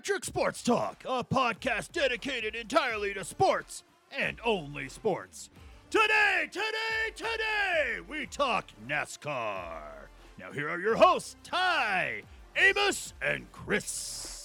[0.00, 5.50] Electric Sports Talk, a podcast dedicated entirely to sports and only sports.
[5.90, 10.08] Today, today, today, we talk NASCAR.
[10.38, 12.22] Now, here are your hosts, Ty,
[12.56, 14.39] Amos, and Chris.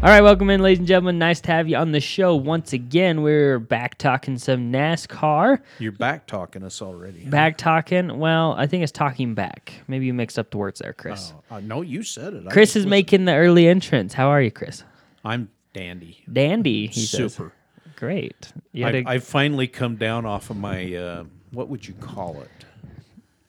[0.00, 1.18] All right, welcome in, ladies and gentlemen.
[1.18, 3.20] Nice to have you on the show once again.
[3.22, 5.58] We're back talking some NASCAR.
[5.80, 7.24] You're back talking us already.
[7.24, 7.30] huh?
[7.30, 8.16] Back talking.
[8.20, 9.72] Well, I think it's talking back.
[9.88, 11.32] Maybe you mixed up the words there, Chris.
[11.50, 12.44] Oh, uh, no, you said it.
[12.46, 14.14] I Chris just is making the early entrance.
[14.14, 14.84] How are you, Chris?
[15.24, 16.22] I'm dandy.
[16.32, 16.86] Dandy.
[16.86, 17.34] He says.
[17.34, 17.52] Super.
[17.96, 18.52] Great.
[18.70, 20.94] You had I, a- I finally come down off of my.
[20.94, 22.50] Uh, what would you call it?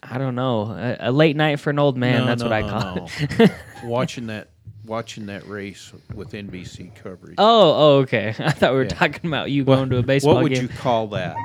[0.01, 0.71] I don't know.
[0.71, 2.21] A, a late night for an old man.
[2.21, 3.07] No, that's no, what I no, call no.
[3.45, 3.51] it.
[3.83, 4.49] watching that,
[4.89, 7.35] watching that race with NBC coverage.
[7.37, 8.29] oh, oh, okay.
[8.39, 8.89] I thought we were Yeah.
[8.89, 10.35] talking about you going to a baseball game.
[10.35, 10.63] what would game.
[10.63, 11.35] you call that?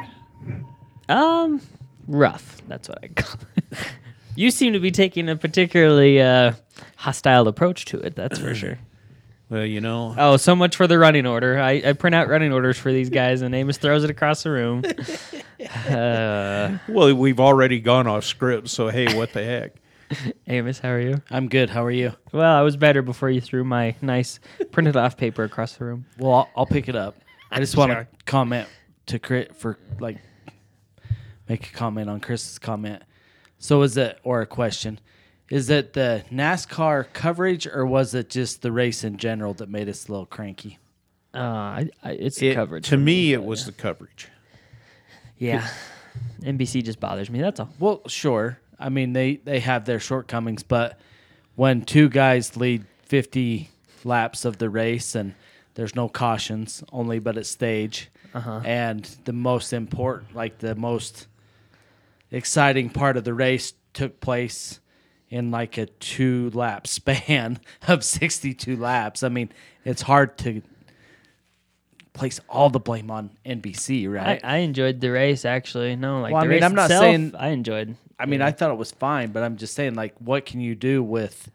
[1.08, 1.60] Um,
[2.08, 2.56] rough.
[2.66, 3.64] That's what I call it.
[4.36, 6.52] you seem to be taking a particularly uh,
[6.96, 8.16] hostile approach to it.
[8.16, 8.78] That's for sure.
[9.50, 11.60] Well, you know, Oh, so much for the running order.
[11.60, 14.50] I, I print out running orders for these guys, and Amos throws it across the
[14.50, 14.82] room.
[15.88, 19.72] Uh, well, we've already gone off script, so hey, what the heck?
[20.46, 21.22] Amos, how are you?
[21.30, 21.70] I'm good.
[21.70, 22.12] How are you?
[22.32, 24.38] Well, I was better before you threw my nice
[24.72, 26.06] printed off paper across the room.
[26.18, 27.16] Well, I'll, I'll pick it up.
[27.50, 28.04] I just want Sure.
[28.04, 28.68] to comment
[29.06, 30.18] to crit for like
[31.48, 33.02] make a comment on Chris's comment.
[33.58, 34.98] So is it or a question?
[35.50, 39.88] Is it the NASCAR coverage or was it just the race in general that made
[39.88, 40.78] us a little cranky?
[41.34, 42.84] Uh, I, I, it's the It- coverage.
[42.84, 44.28] To for me, it was the coverage.
[45.38, 45.68] yeah.
[46.42, 47.40] NBC just bothers me.
[47.40, 47.68] That's all.
[47.80, 48.58] Well, sure.
[48.84, 51.00] I mean they they have their shortcomings, but
[51.56, 53.70] when two guys lead 50
[54.04, 55.34] laps of the race and
[55.74, 58.60] there's no cautions, only but at stage, uh-huh.
[58.64, 61.26] and the most important, like the most
[62.30, 64.80] exciting part of the race took place
[65.30, 67.58] in like a two lap span
[67.88, 69.22] of 62 laps.
[69.22, 69.50] I mean,
[69.84, 70.60] it's hard to
[72.12, 74.40] place all the blame on NBC, right?
[74.44, 75.96] I enjoyed the race actually.
[75.96, 77.96] No, like Well, I the mean, race I'm not itself, saying- I enjoyed.
[78.18, 80.74] I mean, I thought it was fine, but I'm just saying, like, what can you
[80.74, 81.50] do with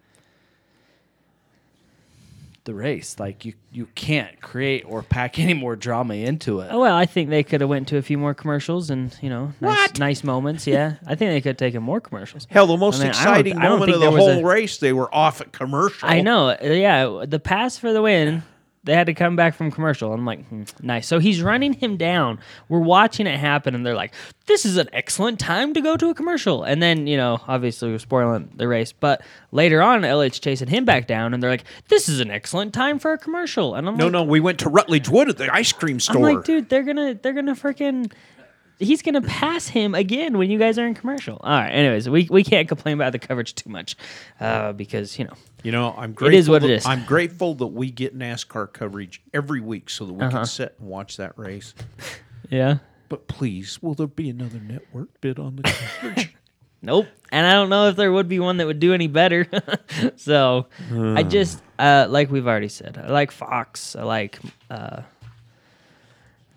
[2.65, 3.17] the race?
[3.19, 6.69] Like, you you can't create or pack any more drama into it.
[6.71, 9.29] Oh well, I think they could have went to a few more commercials and you
[9.29, 10.67] know nice, nice moments.
[10.67, 12.45] Yeah, I think they could have taken more commercials.
[12.49, 14.11] Hell, the most I mean, I don't- exciting I don't moment think of the there
[14.27, 16.09] was whole a- race, they were off at commercial.
[16.09, 16.49] I know.
[16.49, 18.43] uh, Yeah, the pass for the win.
[18.85, 20.13] They had to come back from commercial.
[20.13, 21.05] I'm like, hmm, nice.
[21.05, 22.39] So he's running him down.
[22.69, 24.13] We're watching it happen, and they're like,
[24.45, 27.91] "This is an excellent time to go to a commercial." And then, you know, obviously
[27.91, 31.65] we're spoiling the race, but later on, LH chasing him back down, and they're like,
[31.89, 34.39] "This is an excellent time for a commercial." And I'm No, like, no, no, we
[34.39, 36.15] went to Rutledge Wood at the ice cream store.
[36.29, 38.09] I'm like, dude, they're gonna they're gonna freaking
[38.79, 41.37] he's gonna pass him again when you guys are in commercial.
[41.43, 41.69] All right.
[41.69, 43.95] Anyways, we we can't complain about the coverage too much
[44.39, 46.39] uh, because you know You know, I'm grateful.
[46.39, 46.85] is what it that- is.
[46.85, 50.37] I'm grateful that we get NASCAR coverage every week so that we Uh-huh.
[50.37, 51.73] can sit and watch that race.
[52.49, 52.77] yeah.
[53.09, 56.35] But please, will there be another network bid on the coverage?
[56.81, 57.07] Nope.
[57.29, 59.45] And I don't know if there would be one that would do any better.
[60.15, 63.97] so I just uh, like we've already said, I like Fox.
[63.97, 64.39] I like
[64.69, 65.01] uh,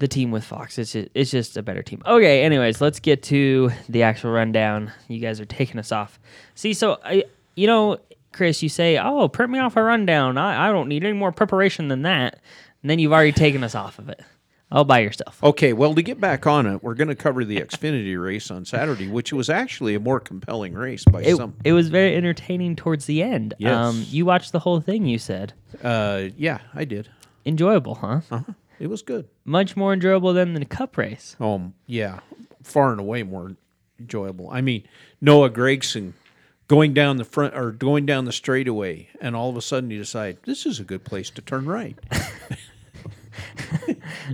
[0.02, 0.78] the team with Fox.
[0.78, 2.02] It's just, it's just a better team.
[2.06, 2.42] Okay.
[2.44, 4.92] Anyways, let's get to the actual rundown.
[5.08, 6.20] You guys are taking us off.
[6.54, 7.24] See, so I,
[7.54, 7.98] you know,
[8.32, 10.36] Chris, you say, "Oh, print me off a rundown.
[10.38, 12.40] I, I don't need any more preparation than that."
[12.82, 14.20] And then you've already taken us off of it,
[14.72, 15.38] all by yourself.
[15.44, 18.64] okay, well, to get back on it, we're going to cover the Xfinity race on
[18.64, 21.54] Saturday, which was actually a more compelling race by It, some.
[21.62, 23.54] it was very entertaining towards the end.
[23.58, 23.72] Yes.
[23.76, 25.06] Um, you watched the whole thing.
[25.06, 25.52] You said.
[25.84, 27.08] Uh, yeah, I did.
[27.46, 28.20] enjoyable, huh?
[28.30, 28.52] Uh-huh.
[28.82, 29.28] It was good.
[29.44, 31.37] Much more enjoyable than the cup race.
[31.38, 32.19] Um, yeah,
[32.65, 33.54] far and away more
[34.00, 34.50] enjoyable.
[34.50, 34.82] I mean,
[35.20, 36.15] Noah Gragson
[36.66, 39.98] going down the front or going down the straightaway, and all of a sudden you
[39.98, 41.97] decide this is a good place to turn right.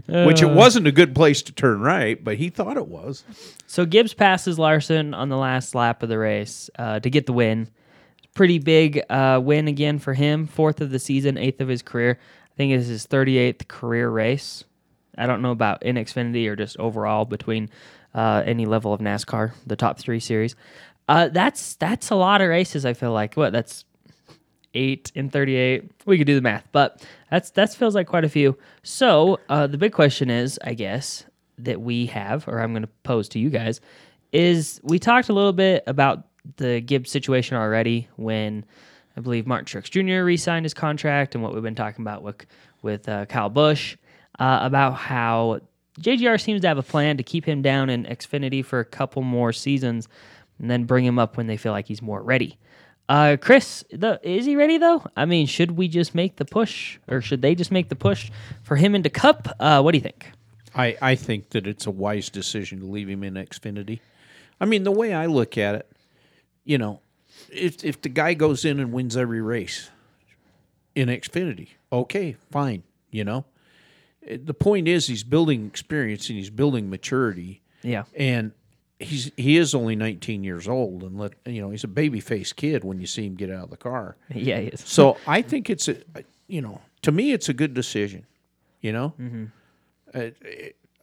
[0.09, 3.25] Which it wasn't a good place to turn right, but he thought it was.
[3.67, 7.35] So Gibbs passes Larson on the last lap of the race uh, to get the
[7.35, 7.69] win.
[8.33, 10.47] Pretty big uh, win again for him.
[10.47, 12.19] Fourth of the season, eighth of his career.
[12.59, 14.65] Think it's his 38th career race.
[15.17, 17.71] I don't know about in Xfinity or just overall between
[18.17, 20.57] uh, any level of NASCAR, the top three series.
[21.09, 22.85] Uh, that's that's a lot of races.
[22.85, 23.85] I feel like what that's
[24.75, 25.89] eight in 38.
[26.05, 28.59] We could do the math, but that's that feels like quite a few.
[28.83, 31.25] So uh, the big question is, I guess,
[31.59, 33.81] that we have, or I'm going to pose to you guys,
[34.33, 36.27] is we talked a little bit about
[36.57, 38.65] the Gibbs situation already when
[39.19, 40.25] I believe Martin Truex Jr.
[40.25, 42.47] re-signed his contract and what we've been talking about with
[42.83, 43.97] with uh, Kyle Busch
[44.39, 45.59] uh, about how
[46.01, 49.23] JGR seems to have a plan to keep him down in Xfinity for a couple
[49.23, 50.07] more seasons
[50.61, 52.59] and then bring him up when they feel like he's more ready.
[53.09, 55.03] Uh, Chris, the, is he ready though?
[55.17, 58.31] I mean, should we just make the push, or should they just make the push
[58.63, 59.49] for him into Cup?
[59.59, 60.31] Uh, what do you think?
[60.77, 63.99] I, I think that it's a wise decision to leave him in Xfinity.
[64.61, 65.91] I mean, the way I look at it,
[66.65, 67.01] you know,
[67.53, 69.91] if if the guy goes in and wins every race
[70.95, 72.83] in Xfinity, okay, fine.
[73.11, 73.45] You know,
[74.29, 78.53] the point is he's building experience and he's building maturity, Yeah, and
[78.99, 82.57] he's he is only 19 years old, and let you know he's a baby faced
[82.57, 84.17] kid when you see him get out of the car.
[84.35, 84.81] yeah, he is.
[84.81, 85.97] So I think it's a,
[86.47, 88.27] you know, to me it's a good decision.
[88.81, 89.47] You know, mm-hmm.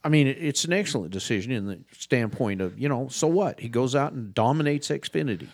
[0.03, 3.59] I mean, it's an excellent decision in the standpoint of you know, so what?
[3.59, 5.47] He goes out and dominates Xfinity.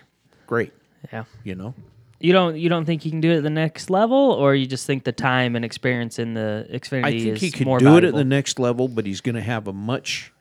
[0.45, 0.73] Great,
[1.12, 1.24] Yeah.
[1.44, 1.74] you know.
[2.19, 4.68] You don't you don't think he can do it at the next level, or you
[4.68, 7.80] just think the time and experience in the Xfinity I think is he could more
[7.80, 8.06] do valuable?
[8.06, 10.31] it at the next level, but he's going to have a much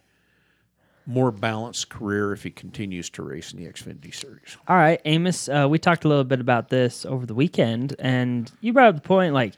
[1.07, 4.59] more balanced career if he continues to race in the Xfinity Series.
[4.69, 8.51] All right, Amos, uh, we talked a little bit about this over the weekend, and
[8.61, 9.55] you brought up the point like,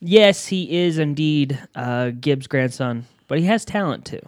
[0.00, 4.20] yes, he is indeed uh, Gibbs' grandson, but he has talent too.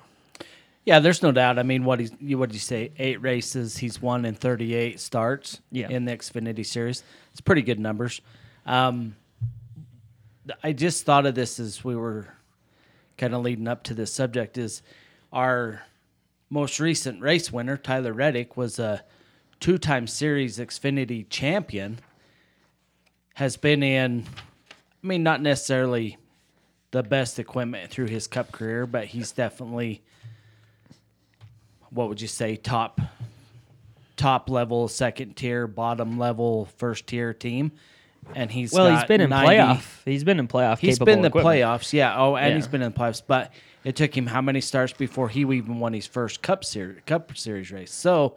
[0.85, 1.59] Yeah, there's no doubt.
[1.59, 2.91] I mean, what he's you what did you say?
[2.99, 5.89] Eight races, he's won in 38 starts Yeah.
[5.91, 7.03] in the Xfinity Series.
[7.33, 8.21] It's pretty good numbers.
[8.67, 9.15] Um,
[10.65, 12.29] I just thought of this as we were
[13.19, 14.57] kind of leading up to this subject.
[14.59, 14.83] Is
[15.33, 15.83] our
[16.49, 19.05] most recent race winner, Tyler Reddick, was a
[19.61, 21.99] two-time Series Xfinity champion.
[23.35, 24.27] Has been in,
[25.05, 26.17] I mean, not necessarily
[26.91, 30.03] the best equipment through his Cup career, but he's definitely
[31.91, 33.01] what would you say top
[34.17, 37.73] top level second tier bottom level first tier team
[38.35, 39.85] and he's Well, he's been in 90 playoff.
[40.05, 40.79] He's been in playoff.
[40.79, 41.57] he's been in the equipment.
[41.57, 42.55] playoffs yeah oh and Yeah.
[42.57, 43.51] he's been in the playoffs but
[43.83, 47.37] it took him how many starts before he even won his first cup series cup
[47.37, 48.37] series race so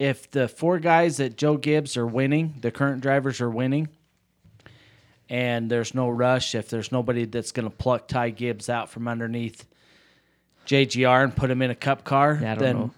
[0.00, 3.88] if the four guys that joe gibbs are winning the current drivers are winning
[5.30, 9.06] and there's no rush if there's nobody that's going to pluck ty gibbs out from
[9.08, 9.64] underneath
[10.66, 12.90] jgr and put him in a cup car Yeah, I then know.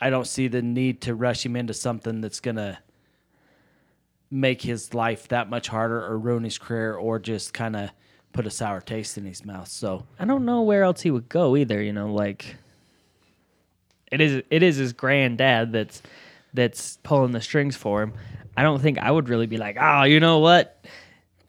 [0.00, 2.78] I don't see the need to rush him into something that's gonna
[4.30, 7.90] make his life that much harder or ruin his career or just kind of
[8.32, 9.68] put a sour taste in his mouth.
[9.68, 11.80] So I don't know where else he would go either.
[11.82, 12.56] You know, like
[14.10, 16.02] it is it is his granddad that's
[16.54, 18.14] that's pulling the strings for him.
[18.56, 20.84] I don't think I would really be like, oh, you know what?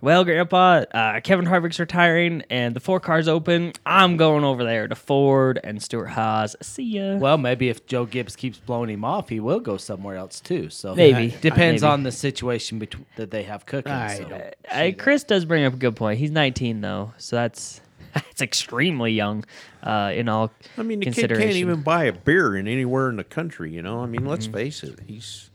[0.04, 3.72] Well, Grandpa, uh, Kevin Harvick's retiring, and the four cars open.
[3.86, 6.58] I'm going over there to Ford and Stewart-Haas.
[6.62, 7.16] See ya.
[7.16, 10.70] well, maybe if Joe Gibbs keeps blowing him off, he will go somewhere else too.
[10.70, 11.34] So Maybe.
[11.40, 11.90] depends Maybe.
[11.94, 13.94] on the situation between that they have cooking.
[13.94, 14.24] I so.
[14.28, 16.20] don't- Uh, Chris does bring up a good point.
[16.20, 17.80] He's 19 though, so that's
[18.14, 19.46] that's extremely young
[19.84, 21.48] uh, in all I mean, the kid consideration.
[21.48, 23.72] can't even buy a beer in anywhere in the country.
[23.72, 24.54] You know, I mean, let's Mm-hmm.
[24.58, 25.50] face it, he's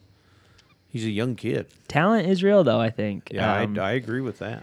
[0.98, 1.66] he's a young kid.
[1.88, 2.80] Talent is real though.
[2.80, 3.30] I think.
[3.32, 4.62] Yeah, Um, I, I agree with that.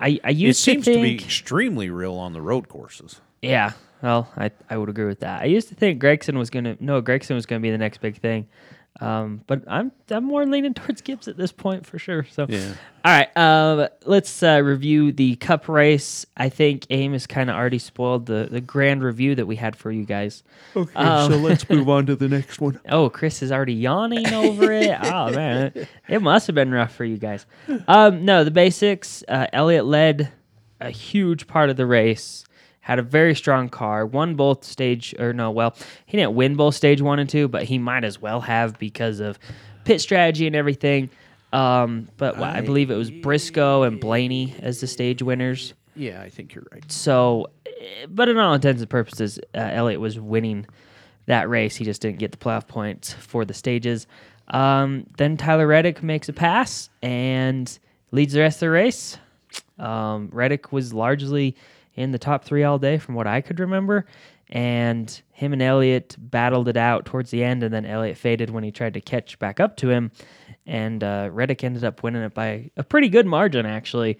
[0.00, 3.20] I, I It used seems to to, be extremely real on the road courses.
[3.42, 3.72] Yeah,
[4.02, 5.42] well, I I would agree with that.
[5.42, 8.18] I used to think Gragson was gonna no Gragson was gonna be the next big
[8.20, 8.46] thing,
[9.00, 12.24] um, but I'm I'm more leaning towards Gibbs at this point for sure.
[12.24, 12.72] So Yeah.
[13.04, 16.24] all right, um, let's uh, review the Cup race.
[16.36, 19.76] I think Aim Amos kind of already spoiled the the grand review that we had
[19.76, 20.42] for you guys.
[20.74, 22.80] Okay, Um, so let's move on to the next one.
[22.88, 24.96] Oh, Chris is already yawning over it.
[25.02, 25.72] Oh man,
[26.08, 27.46] it must have been rough for you guys.
[27.88, 29.22] Um, no, the basics.
[29.28, 30.32] Uh, Elliott led
[30.80, 32.44] a huge part of the race.
[32.86, 34.06] Had a very strong car.
[34.06, 35.74] Won both stage or no, well,
[36.06, 39.18] he didn't win both stage one and two, but he might as well have because
[39.18, 39.40] of
[39.82, 41.10] pit strategy and everything.
[41.52, 45.74] Um, but I, believe it was Briscoe and Blaney as the stage winners.
[45.96, 46.84] Yeah, I think you're right.
[46.92, 50.64] So, eh, but in all intents and purposes, uh, Elliott was winning
[51.26, 51.74] that race.
[51.74, 54.06] He just didn't get the playoff points for the stages.
[54.46, 57.76] Um, then Tyler Reddick makes a pass and
[58.12, 59.18] leads the rest of the race.
[59.80, 61.56] Um, Reddick was largely
[61.96, 64.06] in the top three all day, from what I could remember.
[64.48, 68.62] And him and Elliott battled it out towards the end, and then Elliott faded when
[68.62, 70.12] he tried to catch back up to him.
[70.66, 74.18] And uh, Reddick ended up winning it by a pretty good margin, actually.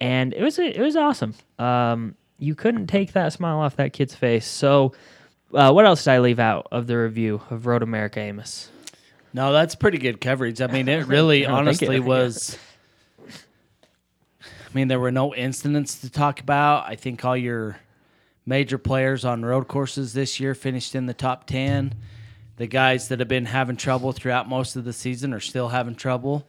[0.00, 1.34] And it was it was awesome.
[1.58, 4.46] Um, you couldn't take that smile off that kid's face.
[4.46, 4.92] So,
[5.52, 8.70] uh, what else did I leave out of the review of Road America Amos?
[9.32, 10.60] No, that's pretty good coverage.
[10.60, 12.58] I mean, it really I don't think honestly it- was.
[14.74, 16.88] I mean, there were no incidents to talk about.
[16.88, 17.78] I think all your
[18.44, 21.94] major players on road courses this year finished in the top 10.
[22.56, 25.94] The guys that have been having trouble throughout most of the season are still having
[25.94, 26.48] trouble.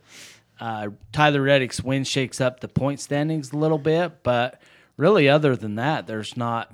[0.59, 4.59] Uh, Tyler Reddick's win shakes up the point standings a little bit, but
[4.97, 6.73] really, other than that, there's not.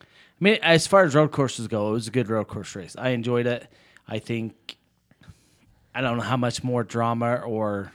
[0.00, 0.04] I
[0.40, 2.96] mean, as far as road courses go, it was a good road course race.
[2.98, 3.68] I enjoyed it.
[4.08, 4.76] I think
[5.94, 7.92] I don't know how much more drama or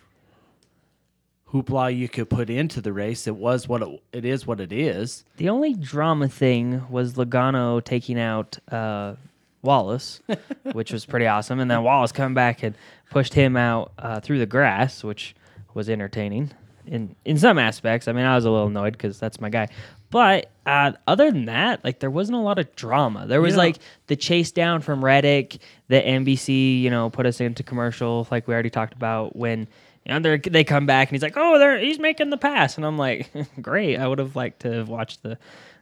[1.53, 3.27] hoopla you could put into the race.
[3.27, 4.47] It was what it, it is.
[4.47, 5.23] What it is.
[5.37, 9.15] The only drama thing was Logano taking out uh,
[9.61, 10.21] Wallace,
[10.71, 12.75] which was pretty awesome, and then Wallace coming back and
[13.09, 15.35] pushed him out uh, through the grass, which
[15.73, 16.51] was entertaining
[16.87, 18.07] in in some aspects.
[18.07, 19.67] I mean, I was a little annoyed because that's my guy,
[20.09, 23.27] but uh, other than that, like there wasn't a lot of drama.
[23.27, 23.57] There was Yeah.
[23.59, 23.77] like
[24.07, 25.57] the chase down from Reddick
[25.89, 29.67] the NBC, you know, put us into commercial, like we already talked about when.
[30.05, 32.77] You know, they're- they come back and he's like, "Oh, they're, he's making the pass,"
[32.77, 33.31] and I'm like,
[33.61, 33.97] "Great!
[33.97, 35.37] I would have liked to have watched the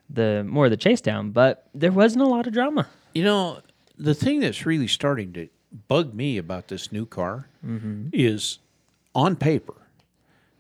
[0.10, 3.60] the more of the chase down, but there wasn't a lot of drama." You know,
[3.98, 5.48] the thing that's really starting to
[5.88, 8.10] bug me about this new car mm-hmm.
[8.12, 8.60] is
[9.16, 9.76] on paper,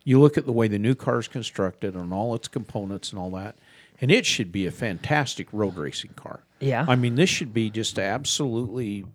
[0.04, 3.20] you look at the way the new car is constructed and all its components and
[3.20, 3.56] all that,
[4.02, 6.42] and it should be a fantastic road racing car.
[6.60, 6.86] Yeah.
[6.88, 9.06] I mean, this should be just absolutely,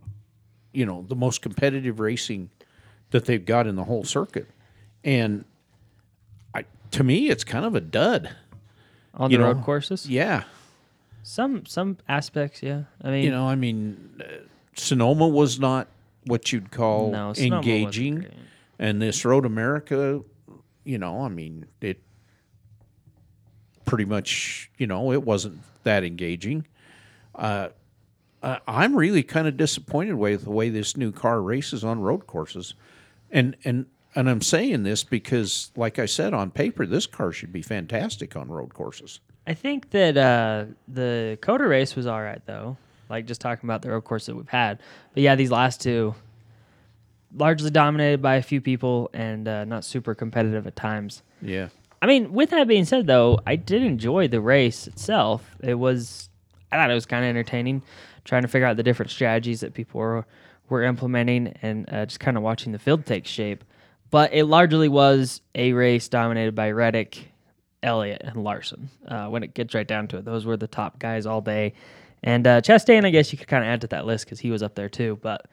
[0.73, 2.51] you know, the most competitive racing
[3.15, 4.49] that they've got in the whole circuit.
[5.05, 5.45] And
[6.53, 8.29] I, to me, it's kind of a dud.
[9.15, 10.11] on You the know, road courses.
[10.11, 10.43] Yeah.
[11.23, 12.83] Some some aspects, yeah.
[13.01, 14.25] I mean, you know, I mean, uh,
[14.75, 15.87] Sonoma was not
[16.27, 18.27] what you'd call No, engaging,
[18.81, 20.21] and this Road America,
[20.83, 22.03] you know, I mean, it
[23.85, 26.67] pretty much, you know, it wasn't that engaging.
[27.33, 27.69] Uh,
[28.43, 32.75] I'm really kind of disappointed with the way this new car races on road courses,
[33.35, 37.53] and and and I'm saying this because, like I said, on paper, this car should
[37.53, 39.21] be fantastic on road courses.
[39.47, 42.79] I think that uh, the COTA race was all right though.
[43.11, 44.81] Like just talking about the road course that we've had,
[45.13, 46.15] but yeah, these last two
[47.37, 51.23] largely dominated by a few people and uh, not super competitive at times.
[51.43, 51.69] Yeah.
[52.01, 55.57] I mean, with that being said, though, I did enjoy the race itself.
[55.61, 56.29] It was,
[56.71, 57.83] I thought it was kind of entertaining,
[58.25, 60.27] trying to figure out the different strategies that people were
[60.69, 63.65] were implementing and uh, just kind of watching the field take shape.
[64.11, 67.33] But it largely was a race dominated by Reddick,
[67.83, 68.91] Elliott, and Larson.
[69.07, 71.75] Uh, when it gets right down to it, those were the top guys all day.
[72.23, 74.51] And uh, Chastain, I guess you could kind of add to that list because he
[74.51, 75.19] was up there too.
[75.21, 75.47] But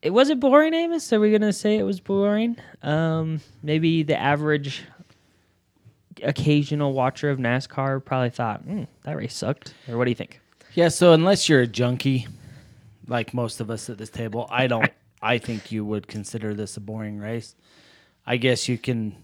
[0.00, 1.12] it was it boring, Amos?
[1.12, 2.56] Are we gonna say it was boring?
[2.82, 4.84] Um, maybe the average
[6.22, 9.74] occasional watcher of NASCAR probably thought, hmm, that race sucked.
[9.88, 10.40] Or what do you think?
[10.74, 10.88] Yeah.
[10.88, 12.28] So unless you're a junkie,
[13.06, 14.90] like most of us at this table, I don't.
[15.22, 17.54] I think you would consider this a boring race.
[18.26, 19.16] I guess you can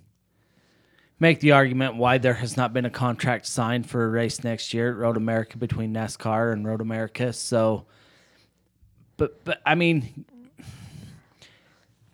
[1.18, 4.72] make the argument why there has not been a contract signed for a race next
[4.72, 7.32] year at Road America between NASCAR and Road America.
[7.32, 7.84] So,
[9.16, 10.24] but but I mean,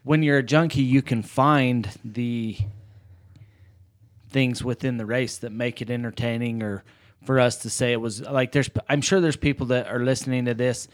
[0.03, 2.59] when you're a junkie, you can find the
[4.31, 6.85] things within the race that make it entertaining or
[7.25, 10.45] for us to say it was like there's I'm sure there's people that are listening
[10.45, 10.89] to this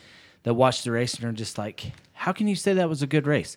[0.45, 3.07] that watch the race and are just like how can you say that was a
[3.07, 3.57] good race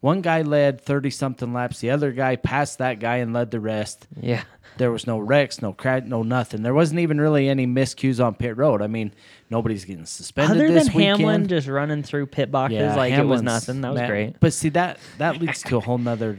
[0.00, 3.60] one guy led 30 something laps the other guy passed that guy and led the
[3.60, 4.42] rest Yeah.
[4.76, 8.34] there was no wrecks no crash no nothing there wasn't even really any miscues on
[8.34, 9.12] pit road i mean
[9.50, 13.22] nobody's getting suspended Other this than Hamlin just running through pit boxes Yeah, like it
[13.24, 13.80] was Hamlin's- nothing.
[13.82, 14.40] That was great.
[14.40, 16.38] but see that that leads to a whole nother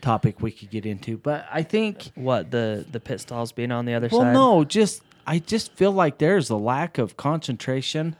[0.00, 3.84] topic we could get into but i think What the the pit stalls being on
[3.84, 4.16] the other side?
[4.16, 4.32] well, side?
[4.32, 8.16] no, just I just feel like there's a lack of concentration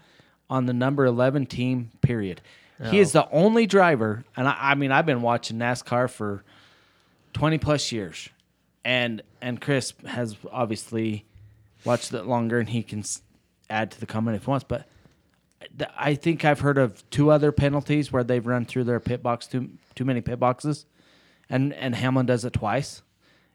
[0.50, 1.90] on the number eleven team.
[2.02, 2.42] Period.
[2.90, 6.42] He is the only driver, and I, I mean I've been watching NASCAR for
[7.35, 8.28] twenty plus years,
[8.85, 11.25] and and Chris has obviously
[11.85, 13.04] watched it longer, and he can
[13.69, 14.64] add to the comment if he wants.
[14.66, 14.87] But
[15.97, 19.47] I think I've heard of two other penalties where they've run through their pit box
[19.47, 20.87] too too many pit boxes,
[21.50, 23.02] and and Hamlin does it twice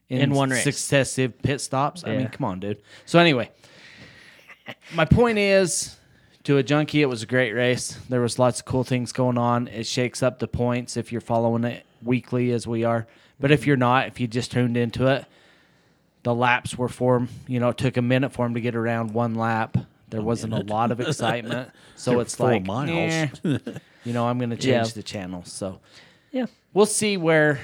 [0.07, 0.63] In one race.
[0.63, 2.03] successive pit stops.
[2.05, 2.79] I mean, come on, dude.
[3.07, 3.49] So anyway,
[4.93, 5.95] my point is,
[6.45, 7.97] to a junkie, it was a great race.
[8.09, 9.67] There was lots of cool things going on.
[9.67, 13.07] It shakes up the points if you're following it weekly as we are.
[13.39, 15.25] But if you're not, if you just tuned into it,
[16.23, 17.29] the laps were for him.
[17.47, 19.77] You know, it took a minute for him to get around one lap.
[20.09, 23.11] There wasn't a lot of excitement, so it's like, miles.
[23.11, 24.93] "Eh." you know, I'm going to change Yeah.
[24.93, 25.43] the channel.
[25.45, 25.79] So
[26.31, 26.45] Yeah.
[26.73, 27.59] we'll see where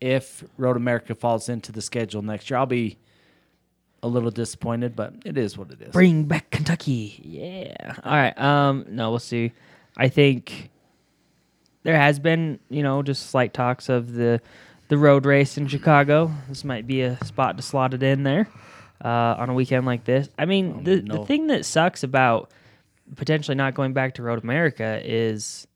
[0.00, 2.58] if Road America falls into the schedule next year.
[2.58, 2.98] I'll be
[4.02, 5.92] a little disappointed, but it is what it is.
[5.92, 7.20] Bring back Kentucky.
[7.24, 7.94] Yeah.
[8.04, 8.38] All right.
[8.38, 8.86] Um.
[8.88, 9.52] No, we'll see.
[9.96, 10.70] I think
[11.82, 14.40] there has been, you know, just slight talks of the
[14.88, 16.30] the road race in Chicago.
[16.48, 18.48] This might be a spot to slot it in there
[19.04, 20.28] uh, on a weekend like this.
[20.38, 21.18] I mean, the no.
[21.18, 22.50] the thing that sucks about
[23.16, 25.66] potentially not going back to Road America is,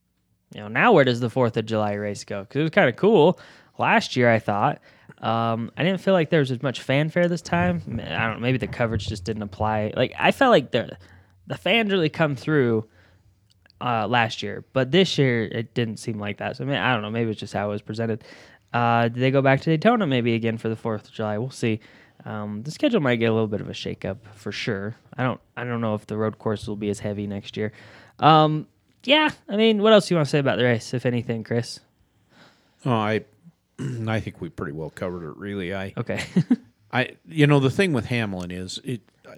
[0.54, 2.40] you know, now where does the Fourth of July race go?
[2.40, 3.38] Because it was kind of cool
[3.78, 4.30] last year.
[4.30, 4.80] I thought.
[5.18, 8.00] Um, I didn't feel like there was as much fanfare this time.
[8.04, 8.40] I don't.
[8.40, 9.92] Maybe the coverage just didn't apply.
[9.96, 10.96] Like I felt like the
[11.46, 12.86] the fans really come through
[13.80, 16.56] uh, last year, but this year it didn't seem like that.
[16.56, 17.10] So I, mean, I don't know.
[17.10, 18.24] Maybe it's just how it was presented.
[18.72, 21.38] Uh, did they go back to Daytona maybe again for the Fourth of July?
[21.38, 21.80] We'll see.
[22.24, 24.96] Um, the schedule might get a little bit of a shakeup for sure.
[25.16, 27.72] I don't I don't know if the road course will be as heavy next year.
[28.18, 28.66] Um,
[29.04, 31.44] yeah, I mean, what else do you want to say about the race, if anything,
[31.44, 31.80] Chris?
[32.84, 33.24] Oh, I,
[34.08, 35.36] I think we pretty well covered it.
[35.36, 36.24] Really, I, Okay.
[36.92, 39.34] I, you know, the thing with Hamlin is it, uh,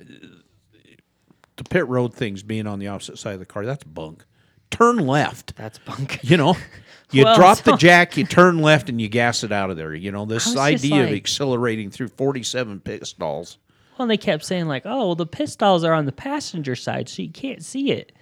[1.57, 3.65] the pit road things being on the opposite side of the car.
[3.65, 4.25] That's bunk.
[4.71, 5.57] Turn left.
[5.57, 6.21] That's bunk.
[6.23, 6.57] You know,
[7.11, 9.95] you Well, drop the jack, you turn left, and you gas it out of there.
[9.95, 13.59] You know, this I was just idea of accelerating through forty-seven pit stalls.
[13.99, 17.09] Well, and they kept saying like, "Oh, well, the pistols are on the passenger side,
[17.09, 18.13] so you can't see it."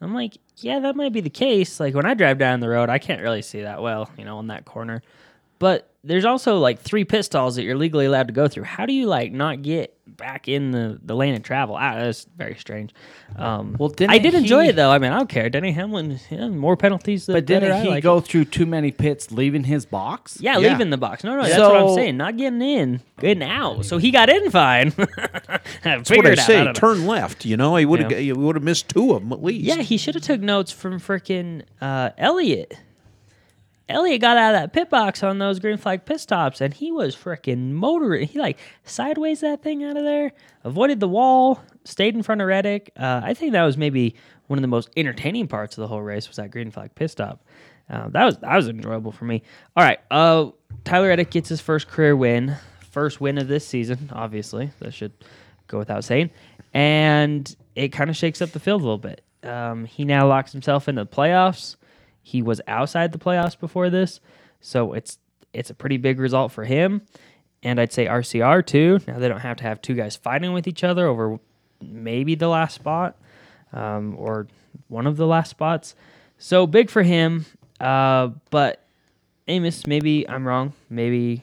[0.00, 1.80] I'm like, "Yeah, that might be the case.
[1.80, 4.38] Like when I drive down the road, I can't really see that well, you know,
[4.38, 5.02] on that corner."
[5.58, 8.62] But there's also like three pit stalls that you're legally allowed to go through.
[8.64, 11.74] How do you like not get back in the, the lane of travel?
[11.76, 12.94] Ah, that's very strange.
[13.36, 14.90] Um, Well, didn't I did enjoy it though.
[14.92, 15.50] I mean, I don't care.
[15.50, 17.26] Denny Hamlin, yeah, more penalties.
[17.26, 17.74] The But didn't better.
[17.74, 18.24] I he like go it.
[18.26, 20.38] through too many pits, leaving his box?
[20.40, 20.70] Yeah, Yeah.
[20.70, 21.24] leaving the box.
[21.24, 22.16] No, no, that's what I'm saying.
[22.16, 23.84] Not getting in, getting out.
[23.84, 24.92] So he got in fine.
[25.82, 26.72] That's what I say.
[26.72, 27.44] Turn left.
[27.44, 28.34] You know, he would have Yeah.
[28.34, 29.64] would have missed two of them at least.
[29.64, 32.74] Yeah, he should have took notes from frickin' uh, Elliott.
[33.88, 36.92] Elliott got out of that pit box on those green flag pit stops, and he
[36.92, 38.28] was freaking motoring.
[38.28, 40.32] He like sideways that thing out of there,
[40.64, 42.92] avoided the wall, stayed in front of Reddick.
[42.96, 44.14] Uh, I think that was maybe
[44.46, 47.10] one of the most entertaining parts of the whole race was that green flag pit
[47.10, 47.44] stop.
[47.88, 49.42] Uh, that was that was enjoyable for me.
[49.76, 50.50] All right, uh,
[50.84, 52.56] Tyler Reddick gets his first career win,
[52.90, 54.10] first win of this season.
[54.12, 55.12] Obviously, that should
[55.66, 56.30] go without saying,
[56.74, 59.22] and it kind of shakes up the field a little bit.
[59.42, 61.76] Um, he now locks himself into the playoffs.
[62.28, 64.20] He was outside the playoffs before this,
[64.60, 65.16] so it's
[65.54, 67.00] it's a pretty big result for him.
[67.62, 69.00] And I'd say RCR too.
[69.08, 71.40] Now they don't have to have two guys fighting with each other over
[71.80, 73.16] maybe the last spot
[73.72, 74.46] um, or
[74.88, 75.94] one of the last spots.
[76.36, 77.46] So big for him.
[77.80, 78.86] Uh, but
[79.46, 80.74] Amos, maybe I'm wrong.
[80.90, 81.42] Maybe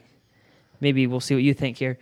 [0.82, 1.98] maybe we'll see what you think here.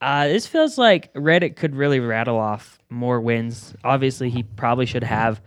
[0.00, 3.74] Uh, this feels like Reddick could really rattle off more wins.
[3.82, 5.40] Obviously, he probably should have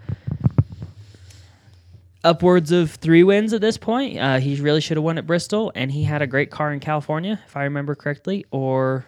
[2.24, 4.20] upwards of three wins at this point.
[4.20, 6.80] Uh, he really should have won at Bristol, and he had a great car in
[6.80, 8.46] California, if I remember correctly.
[8.52, 9.06] Or,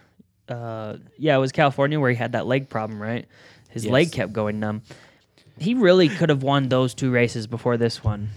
[0.49, 3.28] uh, yeah, it was California where he had that leg problem, right?
[3.69, 4.84] His leg kept going numb.
[5.60, 8.30] He really could have won those two races before this one.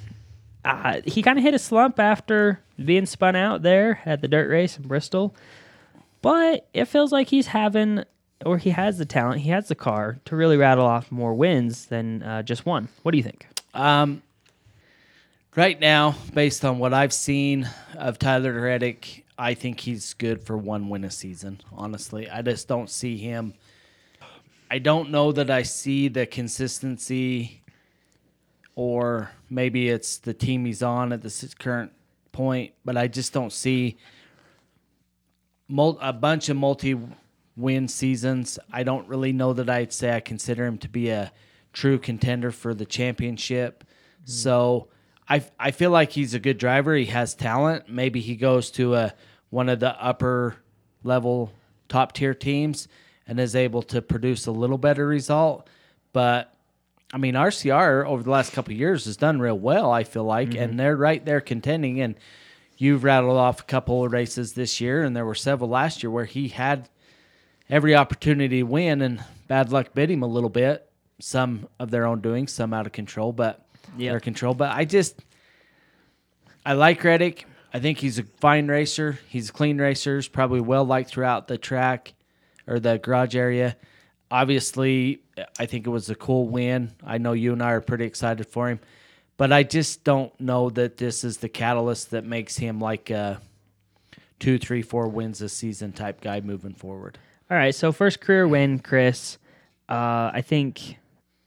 [0.64, 4.50] Uh, he kind of hit a slump after being spun out there at the dirt
[4.50, 5.34] race in Bristol,
[6.22, 8.02] but it feels like he's having,
[8.44, 11.86] or he has the talent, he has the car to really rattle off more wins
[11.86, 12.88] than uh, just one.
[13.02, 13.46] What do you think?
[13.74, 14.22] Um,
[15.56, 20.56] right now, based on what I've seen of Tyler Reddick, I think he's good for
[20.56, 21.60] one win a season.
[21.72, 23.54] Honestly, I just don't see him.
[24.70, 27.62] I don't know that I see the consistency,
[28.74, 31.92] or maybe it's the team he's on at this current
[32.32, 33.96] point, but I just don't see
[35.68, 36.98] mul- a bunch of multi
[37.56, 38.58] win seasons.
[38.70, 41.32] I don't really know that I'd say I consider him to be a
[41.72, 43.84] true contender for the championship.
[43.84, 44.30] Mm-hmm.
[44.30, 44.88] So
[45.28, 46.94] I I feel like he's a good driver.
[46.94, 47.88] He has talent.
[47.88, 49.14] Maybe he goes to a
[49.50, 50.56] one of the upper
[51.02, 51.52] level
[51.88, 52.88] top tier teams
[53.26, 55.68] and is able to produce a little better result.
[56.12, 56.52] But
[57.12, 59.90] I mean, RCR over the last couple of years has done real well.
[59.92, 60.76] I feel like, and mm-hmm.
[60.76, 62.00] they're right there contending.
[62.00, 62.16] And
[62.76, 66.10] you've rattled off a couple of races this year, and there were several last year
[66.10, 66.88] where he had
[67.70, 70.90] every opportunity to win, and bad luck bit him a little bit.
[71.20, 73.65] Some of their own doing, some out of control, but
[73.98, 74.10] Yep.
[74.12, 74.54] their control.
[74.54, 75.22] But I just,
[76.64, 77.46] I like Reddick.
[77.72, 79.18] I think he's a fine racer.
[79.28, 80.16] He's a clean racer.
[80.16, 82.14] He's probably well liked throughout the track
[82.66, 83.76] or the garage area.
[84.30, 85.20] Obviously,
[85.58, 86.92] I think it was a cool win.
[87.04, 88.80] I know you and I are pretty excited for him,
[89.36, 93.40] but I just don't know that this is the catalyst that makes him like a
[94.38, 97.18] two, three, four wins a season type guy moving forward.
[97.50, 99.38] All right, so first career win, Chris.
[99.88, 100.96] Uh, I think,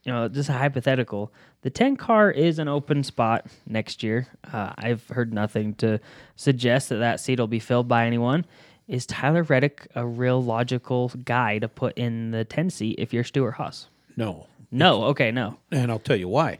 [0.04, 1.32] you know, just a hypothetical.
[1.62, 4.28] The 10 car is an open spot next year.
[4.50, 6.00] Uh, I've heard nothing to
[6.36, 8.46] suggest that that seat will be filled by anyone.
[8.88, 13.24] Is Tyler Reddick a real logical guy to put in the 10 seat if you're
[13.24, 13.88] Stewart-Haas?
[14.16, 15.58] No, No, okay, no.
[15.70, 16.58] and I'll tell you why.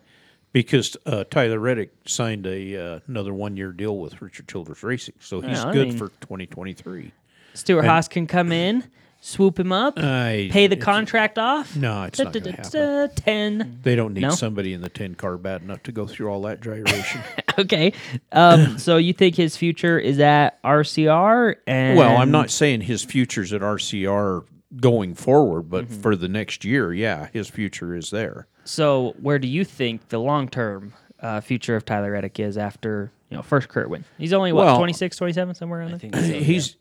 [0.52, 5.14] Because uh, Tyler Reddick signed a uh, another one year deal with Richard Childress Racing,
[5.20, 7.12] so he's good mean- for 2023.
[7.54, 8.84] Stewart-Haas can come in,
[9.20, 11.76] swoop him up, I- pay the it's- contract off.
[11.76, 13.78] No, it's not gonna Da-da-da-da, 10.
[13.82, 14.30] They don't need No?
[14.30, 17.20] somebody in the 10 car bad enough to go through all that gyration.
[17.58, 17.92] Okay.
[18.32, 21.56] Um, so you think his future is at RCR?
[21.66, 24.44] And well, I'm not saying his future's at RCR
[24.80, 26.00] going forward, but Mm-hmm.
[26.00, 28.46] for the next year, yeah, his future is there.
[28.64, 33.10] So, where do you think the long term uh, future of Tyler Reddick is after
[33.28, 34.04] you know first career win?
[34.16, 35.98] He's only what Well- 26, 27, somewhere around I there.
[35.98, 36.38] think so, yeah.
[36.40, 36.76] He's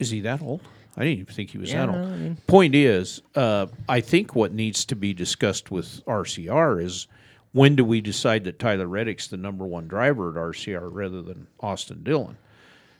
[0.00, 0.62] is he that old?
[0.98, 2.12] I didn't even think he was Yeah, that no, old.
[2.12, 7.06] I mean- Point is, uh, I think what needs to be discussed with RCR is
[7.52, 11.46] when do we decide that Tyler Reddick's the number one driver at RCR rather than
[11.60, 12.36] Austin Dillon?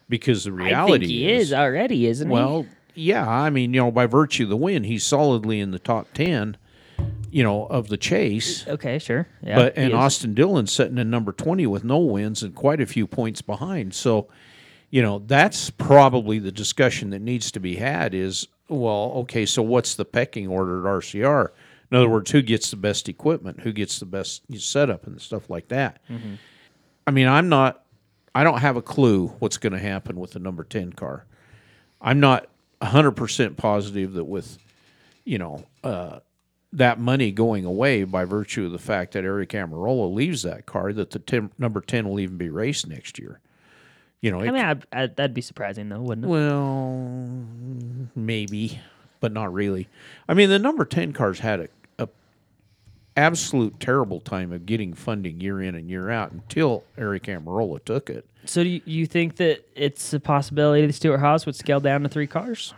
[0.09, 2.33] Because the I reality think he is, already, isn't it?
[2.33, 5.79] well, yeah, I mean, you know, by virtue of the win, he's solidly in the
[5.79, 6.57] top ten,
[7.31, 8.67] you know, of the chase.
[8.67, 9.27] Okay, sure.
[9.43, 9.93] Yeah, but and.
[9.93, 13.93] Austin Dillon's sitting in number twenty with no wins and quite a few points behind.
[13.93, 14.29] So,
[14.91, 18.15] you know, that's probably the discussion that needs to be had.
[18.15, 21.49] Is well, okay, so what's the pecking order at RCR?
[21.91, 25.49] In other words, who gets the best equipment, who gets the best setup, and stuff
[25.49, 26.01] like that.
[27.07, 27.85] I mean, I'm not.
[28.35, 31.25] I don't have a clue what's going to happen with the number ten car.
[32.01, 32.47] I'm not
[32.83, 34.59] hundred percent positive that with,
[35.25, 36.21] you know, uh,
[36.75, 40.93] that money going away by virtue of the fact that Aric Almirola leaves that car,
[40.93, 43.41] that the 10, number ten will even be raced next year.
[44.21, 46.29] You know, it, I mean, I'd, I'd, that'd be surprising though, wouldn't it?
[46.29, 47.47] well,
[48.17, 48.81] maybe,
[49.21, 49.89] but not really.
[50.29, 52.09] I mean, the number ten cars had a, a
[53.17, 58.11] absolute terrible time of getting funding year in and year out until Aric Almirola took
[58.11, 58.27] it.
[58.45, 62.09] So, do you, you think that it's a possibility that Stewart-Haas would scale down to
[62.09, 62.75] three cars?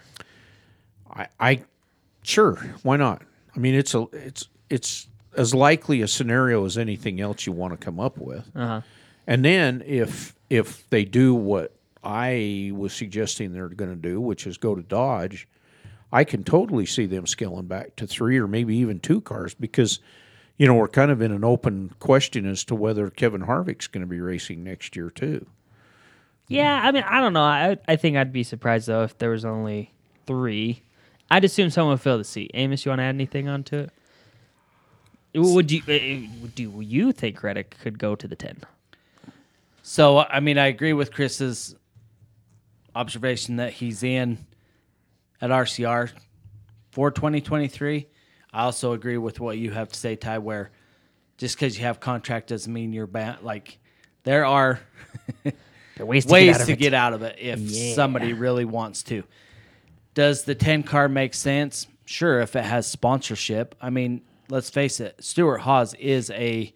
[1.10, 1.62] I, I
[2.22, 3.22] sure why not?
[3.56, 7.72] I mean, it's a it's it's as likely a scenario as anything else you want
[7.72, 8.50] to come up with.
[8.54, 8.80] Uh-huh.
[9.26, 14.46] And then if if they do what I was suggesting they're going to do, which
[14.46, 15.48] is go to Dodge,
[16.12, 20.00] I can totally see them scaling back to three or maybe even two cars because
[20.58, 24.02] you know we're kind of in an open question as to whether Kevin Harvick's going
[24.02, 25.46] to be racing next year too.
[26.48, 27.42] Yeah, I mean, I don't know.
[27.42, 29.92] I I think I'd be surprised though if there was only
[30.26, 30.82] three.
[31.30, 32.50] I'd assume someone would fill the seat.
[32.54, 33.90] Amos, you want to add anything onto it?
[35.32, 38.62] Would you uh, do you think Reddick could go to the ten?
[39.82, 41.74] So I mean, I agree with Chris's
[42.94, 44.38] observation that he's in
[45.40, 46.10] at RCR
[46.90, 48.06] for 2023.
[48.52, 50.38] I also agree with what you have to say, Ty.
[50.38, 50.70] Where
[51.38, 53.42] just because you have contract doesn't mean you're banned.
[53.42, 53.78] Like
[54.24, 54.80] there are
[55.98, 56.78] ways to ways get out of to it.
[56.78, 57.94] get out of it if Yeah.
[57.94, 59.24] somebody really wants to.
[60.14, 61.86] Does the 10 car make sense?
[62.04, 63.76] Sure, if it has sponsorship.
[63.80, 66.74] I mean, let's face it, Stewart-Haas is a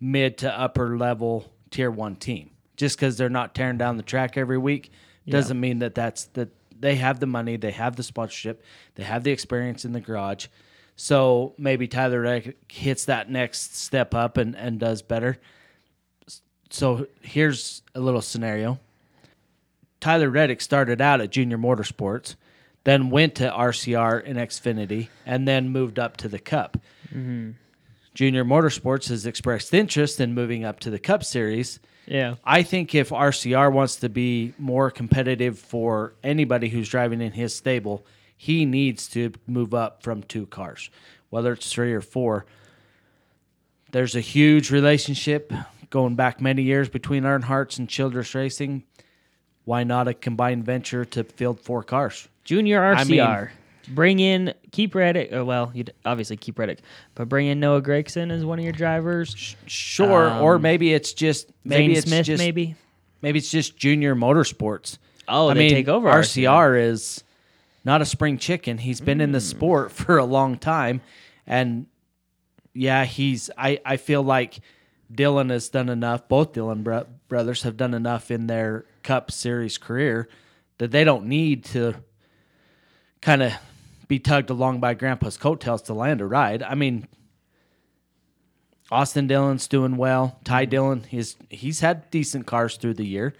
[0.00, 2.50] mid to upper level tier one team.
[2.76, 4.92] Just because they're not tearing down the track every week
[5.28, 8.62] doesn't mean that that's that they have the money, they have the sponsorship,
[8.94, 10.46] they have the experience in the garage.
[10.96, 15.38] So maybe Tyler Reddick hits that next step up and, and does better.
[16.70, 18.78] So here's a little scenario.
[20.00, 22.36] Tyler Reddick started out at Junior Motorsports,
[22.84, 26.78] then went to RCR and Xfinity, and then moved up to the Cup.
[27.12, 27.50] Mm-hmm.
[28.14, 31.78] Junior Motorsports has expressed interest in moving up to the Cup Series.
[32.06, 32.36] Yeah.
[32.44, 37.54] I think if RCR wants to be more competitive for anybody who's driving in his
[37.54, 38.04] stable,
[38.36, 40.90] he needs to move up from two cars,
[41.30, 42.46] whether it's three or four.
[43.90, 45.52] There's a huge relationship
[45.90, 48.84] going back many years between Earnhardt's and Childress Racing.
[49.64, 52.28] Why not a combined venture to field four cars?
[52.44, 53.50] Junior I mean- RCR.
[53.94, 55.32] Bring in keep Reddick.
[55.34, 56.80] Uh, well, you'd obviously keep Reddick,
[57.14, 59.56] but bring in Noah Gragson as one of your drivers.
[59.66, 62.74] Sure, or maybe it's just maybe Zane it's Smith, just maybe.
[63.22, 64.98] maybe it's just Junior Motorsports.
[65.26, 67.24] Oh, I they mean, take over RCR is
[67.84, 68.78] not a spring chicken.
[68.78, 69.22] He's been Mm.
[69.24, 71.00] in the sport for a long time,
[71.46, 71.86] and
[72.74, 73.48] yeah, he's.
[73.56, 74.60] I I feel like
[75.10, 76.28] Dillon has done enough.
[76.28, 80.28] Both Dillon bro- brothers have done enough in their Cup Series career
[80.76, 81.94] that they don't need to
[83.22, 83.52] kind of
[84.08, 86.62] be tugged along by Grandpa's coattails to land a ride.
[86.62, 87.06] I mean.
[88.90, 90.38] Austin Dillon's doing well.
[90.44, 90.70] Ty Mm-hmm.
[90.70, 93.34] Dillon, he's he's had decent cars through the year,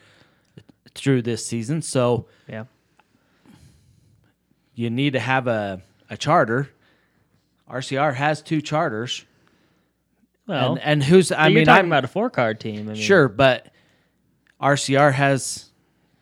[0.94, 1.80] through this season.
[1.80, 2.64] So Yeah.
[4.74, 6.68] you need to have a, a charter.
[7.70, 9.24] RCR has two charters.
[10.46, 12.88] Well, and, and who's I you're mean talking I'm about a four card team.
[12.88, 13.66] I mean, sure, but
[14.60, 15.70] RCR has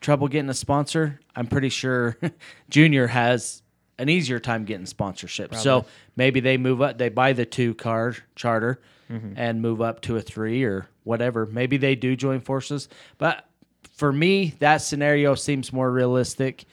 [0.01, 1.19] trouble getting a sponsor.
[1.35, 2.17] I'm pretty sure
[2.69, 3.61] Junior has
[3.99, 5.55] an easier time getting sponsorship.
[5.55, 8.79] So maybe they move up, they buy the two car charter
[9.09, 9.35] Mm-hmm.
[9.37, 11.45] and move up to a three or whatever.
[11.45, 12.89] Maybe they do join forces.
[13.17, 13.47] But
[13.95, 16.65] for me, that scenario seems more realistic.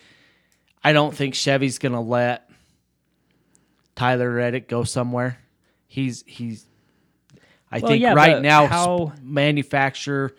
[0.83, 2.51] I don't think Chevy's gonna let
[3.95, 5.39] Tyler Reddick go somewhere.
[5.87, 6.67] He's he's
[7.71, 10.35] I Well, think yeah, right now how- manufacturer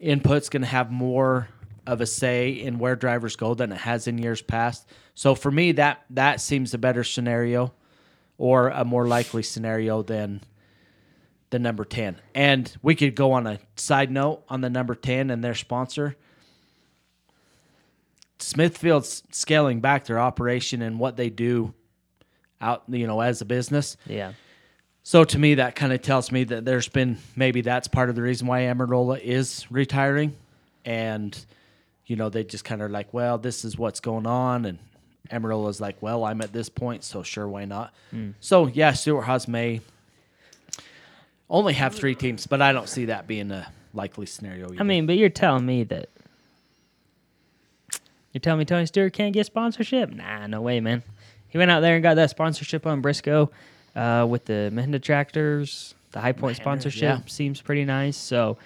[0.00, 1.48] input's going to have more
[1.86, 4.88] of a say in where drivers go than it has in years past.
[5.14, 7.72] So for me, that that seems a better scenario.
[8.38, 10.40] or a more likely scenario than
[11.50, 12.16] the number 10.
[12.34, 16.16] And we could go on a side note on the number 10 and their sponsor.
[18.38, 21.72] Smithfield's scaling back their operation and what they do
[22.60, 23.96] out, you know, as a business.
[24.06, 24.32] Yeah.
[25.02, 28.16] So to me, that kind of tells me that there's been maybe that's part of
[28.16, 30.34] the reason why Almirola is retiring,
[30.84, 31.46] and
[32.06, 34.78] you know they just kind of like, well, this is what's going on, and
[35.30, 37.92] Emerald is like, well, I'm at this point, so sure, why not?
[38.40, 39.80] So yeah, Stewart-Haas may
[41.50, 44.66] only have three teams, but I don't see that being a likely scenario.
[44.66, 44.80] Either.
[44.80, 46.08] I mean, but you're telling me that
[48.32, 50.12] you're telling me Tony Stewart can't get sponsorship?
[50.12, 51.02] Nah, no way, man.
[51.48, 53.50] He went out there and got that sponsorship on Briscoe
[53.94, 55.94] uh, with the Mahindra tractors.
[56.12, 57.20] The High Point sponsorship yeah.
[57.26, 58.16] seems pretty nice.
[58.16, 58.58] So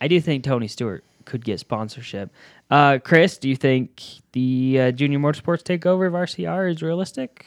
[0.00, 2.30] I do think Tony Stewart could get sponsorship.
[2.70, 4.02] Uh, Chris, do you think
[4.32, 7.46] the uh, Junior Motorsports takeover of RCR is realistic?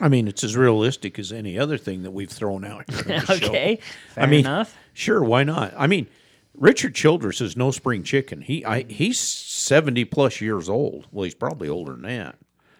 [0.00, 3.14] I mean, it's as realistic as any other thing that we've thrown out here.
[3.16, 3.46] on show.
[3.46, 3.78] okay,
[4.14, 4.76] fair I mean, enough.
[4.92, 5.72] Sure, why not?
[5.76, 6.06] I mean,
[6.54, 8.40] Richard Childress is no spring chicken.
[8.42, 11.06] He I, he's seventy plus years old.
[11.12, 12.36] Well, he's probably older than that.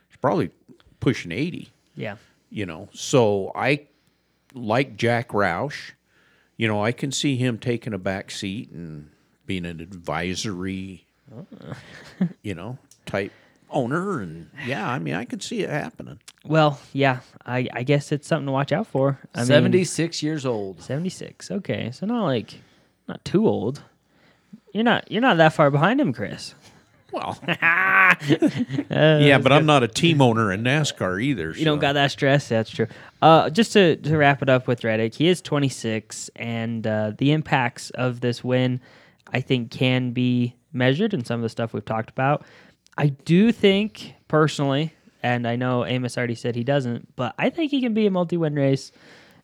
[0.08, 0.50] He's probably
[1.00, 1.70] pushing eighty.
[1.94, 2.16] Yeah.
[2.50, 3.86] You know, so I
[4.54, 5.92] like Jack Roush.
[6.56, 9.10] You know, I can see him taking a back seat and
[9.46, 11.06] being an advisory,
[12.42, 13.32] you know, type
[13.70, 14.20] owner.
[14.20, 16.20] And yeah, I mean, I could see it happening.
[16.44, 19.18] Well, yeah, I, I guess it's something to watch out for.
[19.35, 20.82] I mean, 76 years old.
[20.82, 21.50] 76.
[21.50, 22.54] Okay, so not like
[23.09, 23.82] not too old.
[24.72, 26.54] You're not you're not that far behind him, Chris.
[27.12, 31.52] Well, yeah, but I'm not a team owner in NASCAR either.
[31.52, 32.48] You don't got that stress.
[32.48, 32.88] That's true.
[33.22, 37.32] Uh, just to, to wrap it up with Reddick, he is 26, and uh, the
[37.32, 38.80] impacts of this win,
[39.32, 42.44] I think, can be measured in some of the stuff we've talked about.
[42.98, 47.70] I do think, personally, and I know Amos already said he doesn't, but I think
[47.70, 48.92] he can be a multi win race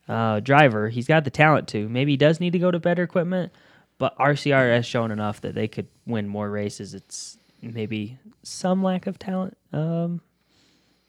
[0.08, 0.88] uh, driver.
[0.88, 1.88] He's got the talent to.
[1.88, 3.52] Maybe he does need to go to better equipment,
[3.98, 6.94] but RCR has shown enough that they could win more races.
[6.94, 9.56] It's maybe some lack of talent.
[9.72, 10.20] Um,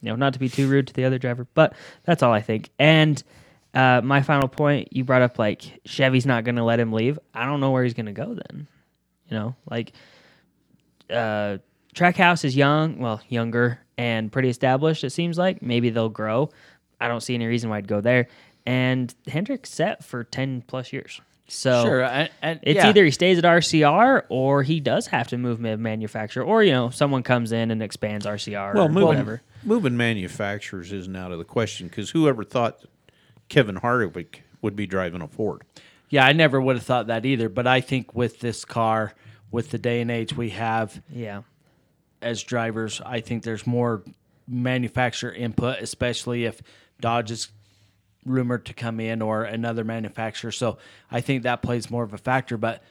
[0.02, 2.42] you know, not to be too rude to the other driver, but that's all I
[2.42, 2.70] think.
[2.78, 3.24] And
[3.74, 7.18] uh, my final point, you brought up like Chevy's not going to let him leave.
[7.34, 8.68] I don't know where he's going to go then.
[9.30, 9.94] You know, like
[11.10, 11.58] uh,
[11.96, 15.04] Trackhouse is young, well, younger and pretty established.
[15.04, 16.50] It seems like maybe they'll grow.
[17.00, 18.28] I don't see any reason why I'd go there.
[18.66, 21.20] And Hendrick's set for ten plus years.
[21.48, 22.04] So Sure.
[22.04, 22.88] And, and it's yeah.
[22.88, 26.72] either he stays at RCR or he does have to move mid manufacturer, or you
[26.72, 29.42] know someone comes in and expands RCR Well, or moving, whatever.
[29.64, 32.80] moving manufacturers isn't out of the question because whoever thought
[33.54, 35.62] Kevin Harvick would be driving a Ford?
[36.10, 37.50] Yeah, I never would have thought that either.
[37.50, 39.14] But I think with this car,
[39.52, 41.44] with the day and age we have Yeah,
[42.20, 44.02] as drivers, I think there's more
[44.48, 46.64] manufacturer input, especially if
[47.00, 47.50] Dodge is
[48.26, 50.52] rumored to come in or another manufacturer.
[50.52, 50.80] So
[51.12, 52.58] I think that plays more of a factor.
[52.58, 52.82] But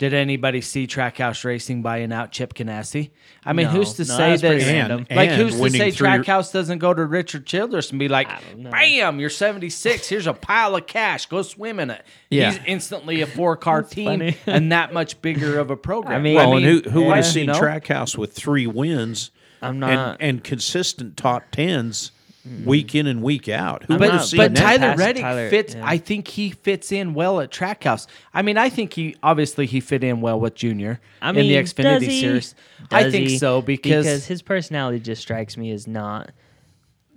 [0.00, 3.10] did anybody see Trackhouse Racing buying out Chip Ganassi?
[3.44, 3.72] I mean, No.
[3.72, 4.72] who's to No, say that's pretty that?
[4.72, 5.06] random.
[5.10, 8.08] Like, And who's to winning say three- Trackhouse doesn't go to Richard Childress and be
[8.08, 8.70] like, don't know.
[8.70, 10.08] "Bam, you're 76.
[10.08, 11.26] Here's a pile of cash.
[11.26, 12.50] Go swim in it." Yeah.
[12.52, 14.36] He's instantly a four car team funny.
[14.46, 16.18] and that much bigger of a program.
[16.18, 17.60] I mean- Well, and who, who would have yeah, seen you know?
[17.60, 22.10] Trackhouse with three wins I'm and, and consistent top tens
[22.48, 22.64] Mm-hmm.
[22.64, 23.84] week in and week out?
[23.84, 24.78] Who I'm not- but that?
[24.78, 25.74] Tyler Reddick Tyler, fits.
[25.74, 25.82] yeah.
[25.86, 28.06] I think he fits in well at Trackhouse.
[28.32, 31.48] I mean, I think he obviously he fit in well with Junior I mean, in
[31.48, 32.20] the does Xfinity he?
[32.22, 32.54] series.
[32.90, 33.36] I think he?
[33.38, 36.30] so because, his personality just strikes me as not.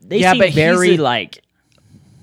[0.01, 1.41] They Yeah, seem but very a- like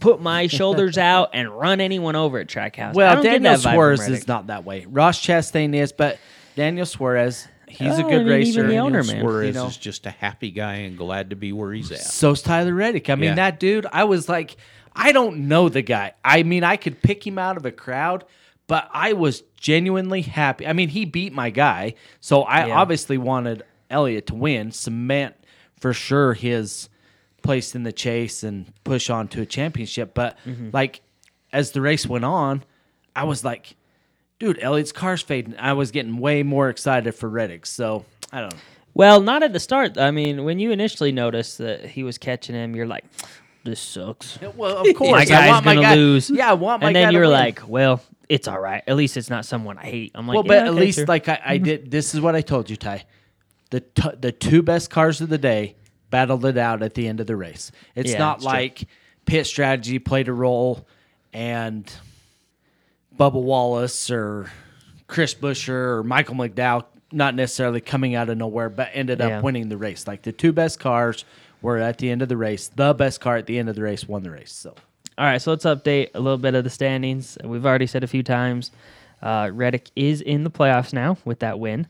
[0.00, 2.92] put my shoulders out and run anyone over at Trackhouse.
[2.92, 4.84] Well, Daniel that Suarez is not that way.
[4.86, 6.18] Ross Chastain is, but
[6.54, 8.60] Daniel Suarez, he's a Oh, good racer.
[8.60, 9.20] even the owner, man.
[9.20, 9.66] Suarez you know.
[9.68, 12.00] is just a happy guy and glad to be where he's at.
[12.00, 13.08] So's Tyler Reddick.
[13.10, 13.34] I mean, Yeah.
[13.36, 14.56] that dude, I was like,
[14.94, 16.12] I don't know the guy.
[16.24, 18.24] I mean, I could pick him out of a crowd,
[18.66, 20.66] but I was genuinely happy.
[20.66, 22.78] I mean, he beat my guy, so I Yeah.
[22.80, 25.34] obviously wanted Elliott to win, cement
[25.78, 26.88] for sure his
[27.42, 30.12] place in the chase and push on to a championship.
[30.14, 30.70] But Mm-hmm.
[30.72, 31.00] like
[31.52, 32.62] as the race went on,
[33.16, 33.76] I was like,
[34.40, 35.54] dude, Elliott's car's fading.
[35.58, 37.64] I was getting way more excited for Reddick.
[37.66, 38.58] So I don't know.
[38.92, 39.96] Well, not at the start.
[39.98, 43.04] I mean, when you initially noticed that he was catching him, you're like,
[43.62, 46.28] "This sucks." Well, of course, my I guy's want gonna guy- lose.
[46.28, 46.98] Yeah, I want my guy.
[47.00, 48.82] and then you're like, "Well, it's all right.
[48.88, 50.98] At least it's not someone I hate." I'm like, well, "Yeah, but at okay, least
[50.98, 51.90] sure." like I, I did.
[51.92, 53.04] This is what I told you, Ty.
[53.70, 55.76] The t- the two best cars of the day
[56.10, 57.70] battled it out at the end of the race.
[57.94, 58.52] It's Yeah, not it's true.
[58.52, 58.84] like
[59.24, 60.84] pit strategy played a role
[61.32, 61.88] and
[63.20, 64.50] Bubba Wallace or
[65.06, 69.40] Chris Buescher or Michael McDowell not necessarily coming out of nowhere, but ended up Yeah.
[69.42, 70.06] winning the race.
[70.06, 71.26] Like the two best cars
[71.60, 72.68] were at the end of the race.
[72.68, 74.52] The best car at the end of the race won the race.
[74.52, 74.74] So
[75.18, 77.36] All right, so let's update a little bit of the standings.
[77.44, 78.70] We've already said a few times.
[79.20, 81.88] Uh, Reddick is in the playoffs now with that win.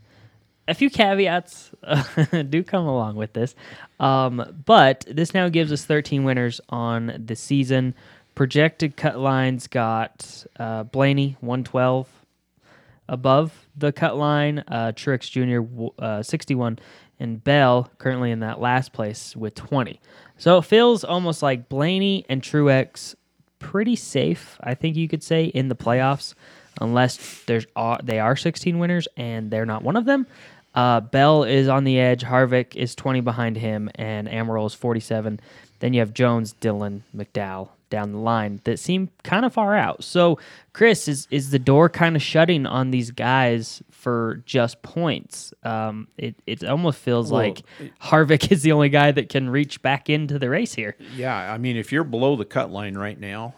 [0.66, 2.02] A few caveats uh,
[2.48, 3.54] do come along with this,
[4.00, 7.94] um, but this now gives us 13 winners on the season.
[8.40, 12.08] Projected cut lines got uh, Blaney 112
[13.06, 16.02] above the cut line, uh, Truex Jr.
[16.02, 16.78] uh, 61,
[17.18, 20.00] and Bell currently in that last place with 20.
[20.38, 23.14] So it feels almost like Blaney and Truex
[23.58, 26.32] pretty safe, I think you could say, in the playoffs,
[26.80, 30.26] unless there's uh, they are 16 winners and they're not one of them.
[30.74, 32.24] Uh, Bell is on the edge.
[32.24, 35.40] Harvick is 20 behind him, and Almirola is 47.
[35.80, 40.02] Then you have Jones, Dillon, McDowell down the line that seem kind of far out.
[40.02, 40.38] So,
[40.72, 45.52] Chris, is is the door kind of shutting on these guys for just points?
[45.62, 47.62] Um, it it almost feels Well, like
[48.02, 50.96] Harvick is the only guy that can reach back into the race here.
[51.14, 53.54] Yeah, I mean, if you're below the cut line right now,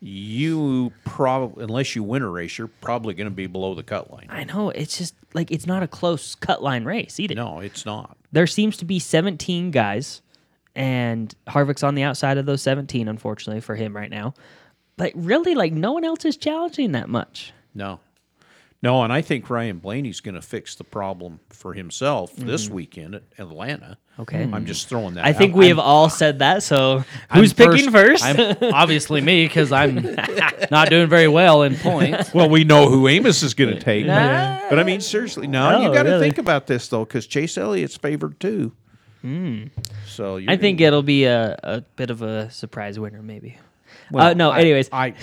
[0.00, 4.10] you probably, unless you win a race, you're probably going to be below the cut
[4.12, 4.26] line.
[4.30, 7.34] I know it's just like it's not a close cut line race either.
[7.34, 8.16] No, it's not.
[8.32, 10.20] There seems to be 17 guys,
[10.76, 14.34] and Harvick's on the outside of those 17, unfortunately for him right now.
[14.96, 17.52] But really, like no one else is challenging that much.
[17.74, 18.00] No.
[18.82, 22.74] No, and I think Ryan Blaney's going to fix the problem for himself this mm-hmm.
[22.74, 23.96] weekend at Atlanta.
[24.18, 24.42] Okay.
[24.42, 25.36] I'm just throwing that I out.
[25.36, 26.62] think we I'm- have all said that.
[26.62, 28.22] So who's I'm picking first?
[28.22, 29.94] I'm obviously me because I'm
[30.70, 32.32] not doing very well in points.
[32.34, 34.06] Well, we know who Amos is going to take.
[34.06, 34.60] Nah.
[34.60, 36.26] But, but I mean, seriously, no, No, you got to really.
[36.26, 38.72] think about this, though, because Chase Elliott's favored too.
[40.06, 43.58] So you're I think it'll be a, a bit of a surprise winner, maybe.
[44.10, 44.88] Well, uh, no, I- anyways.
[44.92, 45.14] I,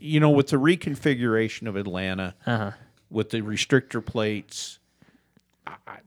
[0.00, 2.72] you know, with the reconfiguration of Atlanta, Uh-huh.
[3.10, 4.78] with the restrictor plates,
[5.66, 5.98] I,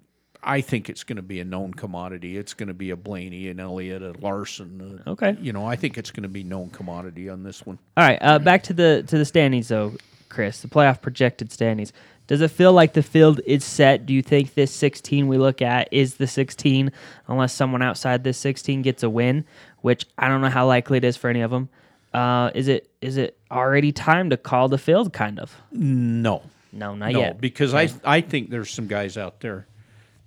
[0.43, 2.37] I- think it's going to be a known commodity.
[2.37, 5.01] It's going to be a Blaney, and Elliott, a Larson.
[5.05, 5.37] uh, Okay.
[5.39, 7.77] You know, I think it's going to be known commodity on this one.
[7.95, 9.93] All right, uh, back to the to the standings though,
[10.29, 10.61] Chris.
[10.61, 11.93] The playoff projected standings.
[12.31, 14.05] Does it feel like the field is set?
[14.05, 16.89] Do you think this 16 we look at is the 16,
[17.27, 19.43] unless someone outside this 16 gets a win,
[19.81, 21.67] which I don't know how likely it is for any of them.
[22.13, 25.11] Uh, is it is it already time to call the field?
[25.11, 25.53] Kind of.
[25.73, 27.41] No, No, not no, yet.
[27.41, 29.67] because I I think there's some guys out there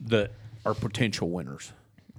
[0.03, 0.31] that
[0.67, 1.73] are potential winners.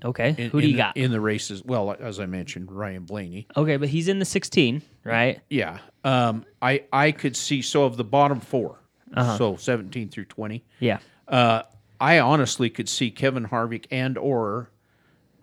[0.03, 0.97] Okay, In, who do you the- got?
[0.97, 1.63] in the races?
[1.63, 3.45] Well, as I mentioned, Ryan Blaney.
[3.55, 5.41] okay, but he's in the 16, right?
[5.47, 8.79] Yeah, um, I I could see so of the bottom 4
[9.13, 9.37] Uh-huh.
[9.37, 10.63] so 17 through 20.
[10.79, 10.99] Yeah.
[11.27, 11.63] Uh,
[11.99, 14.69] I honestly could see Kevin Harvick and or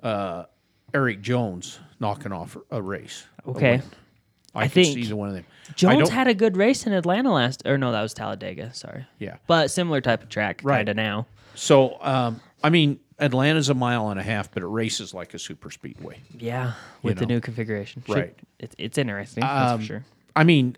[0.02, 0.44] uh,
[0.92, 3.24] Erik Jones knocking off a race.
[3.46, 3.76] Okay.
[3.78, 3.82] win.
[4.54, 5.46] I, I think see either one of them.
[5.76, 8.74] Jones had a good race in Atlanta last, or no, that was Talladega.
[8.74, 9.06] Sorry.
[9.18, 9.36] Yeah.
[9.46, 10.78] But similar type of track, Right.
[10.78, 11.26] kind of now.
[11.54, 15.38] So, um, I mean, Atlanta's a mile and a half, but it races like a
[15.38, 16.18] super speedway.
[16.38, 16.72] Yeah,
[17.02, 17.36] with the know.
[17.36, 18.02] new configuration.
[18.06, 18.38] Should- Right.
[18.58, 19.40] It's it's interesting.
[19.40, 20.04] that's Um, for sure.
[20.36, 20.76] I mean,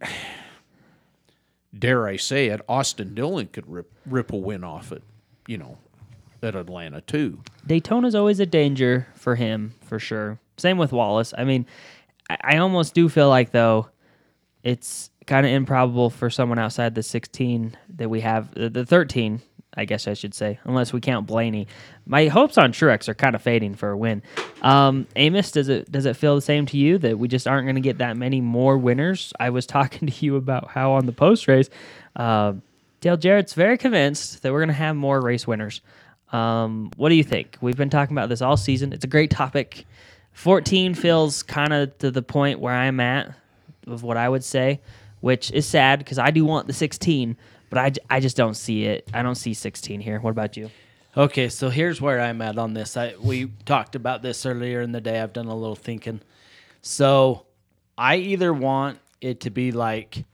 [1.79, 5.03] dare I say it, Austin Dillon could rip, rip a win off it,
[5.47, 5.79] you know,
[6.43, 7.41] at Atlanta too.
[7.67, 10.39] Daytona's always a danger for him, for sure.
[10.57, 11.35] Same with Wallace.
[11.37, 11.67] I mean,
[12.31, 13.89] I, I almost do feel like though
[14.63, 19.41] it's kind of improbable for someone outside the 16 that we have, the, the 13,
[19.77, 21.67] I guess I should say, unless we count Blaney.
[22.07, 24.23] My hopes on Truex are kind of fading for a win.
[24.63, 27.67] Um, Amos, does it does it feel the same to you that we just aren't
[27.67, 29.33] going to get that many more winners?
[29.39, 31.69] I was talking to you about how on the post race,
[32.17, 32.55] uh,
[33.01, 35.81] Dale Jarrett's very convinced that we're going to have more race winners.
[36.33, 37.59] Um, what do you think?
[37.61, 38.93] We've been talking about this all season.
[38.93, 39.87] It's a great topic.
[40.33, 43.33] 14 feels kind of to the point where I'm at
[43.87, 44.81] of what I would say,
[45.21, 47.37] which is sad because I do want the 16,
[47.75, 49.11] but I, I just don't see it.
[49.13, 50.21] I don't see 16 here.
[50.21, 50.71] What about you?
[51.17, 52.97] Okay, so here's where I'm at on this.
[52.97, 55.21] I we talked about this earlier in the day.
[55.21, 56.21] I've done a little thinking.
[56.83, 57.47] So
[57.99, 60.25] I either want it to be like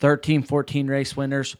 [0.00, 1.56] 13, 14 race winners,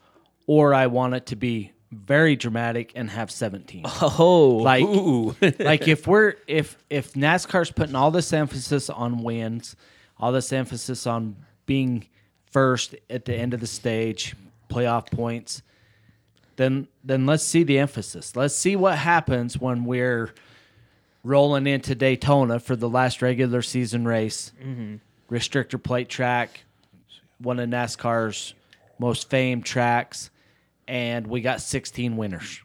[0.49, 3.85] or I want it to be very dramatic and have 17.
[4.03, 4.85] Oh, Like,
[5.61, 9.77] like if we're if if NASCAR's putting all this emphasis on wins,
[10.19, 12.09] all this emphasis on being
[12.51, 14.35] first at the end of the stage,
[14.69, 15.63] playoff points,
[16.57, 18.37] then then let's see the emphasis.
[18.37, 20.33] Let's see what happens when we're
[21.23, 24.53] rolling into Daytona for the last regular season race.
[24.63, 24.97] Mm-hmm.
[25.35, 26.65] Restrictor plate track,
[27.39, 28.55] one of NASCAR's
[28.99, 30.31] most famed tracks,
[30.87, 32.61] and we got 16 winners.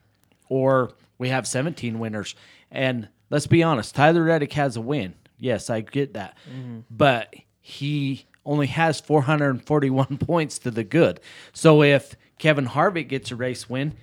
[0.49, 2.36] Or we have 17 winners.
[2.72, 5.16] And let's be honest, Tyler Reddick has a win.
[5.38, 6.38] Yes, I get that.
[6.49, 6.80] Mm-hmm.
[6.89, 11.20] But he only has 441 points to the good.
[11.54, 13.94] So if Kevin Harvick gets a race win,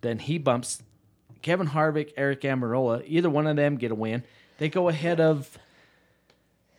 [0.00, 0.82] then he bumps
[1.42, 4.24] Kevin Harvick, Aric Almirola, either one of them get a win,
[4.56, 5.58] they go ahead of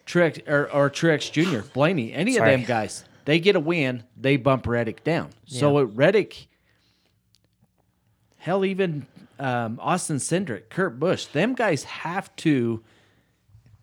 [0.08, 2.54] Truex or, or Truex Jr., Blaney, any Sorry.
[2.54, 3.06] of them guys.
[3.26, 5.30] They get a win, they bump Reddick down.
[5.46, 6.48] So at Reddick,
[8.38, 9.06] hell, even
[9.40, 12.84] um, Austin Cindric, Kurt Busch, them guys have to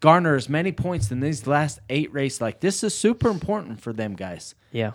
[0.03, 2.41] garner as many points in these last eight races.
[2.43, 4.93] Like this is super important for them guys Yeah.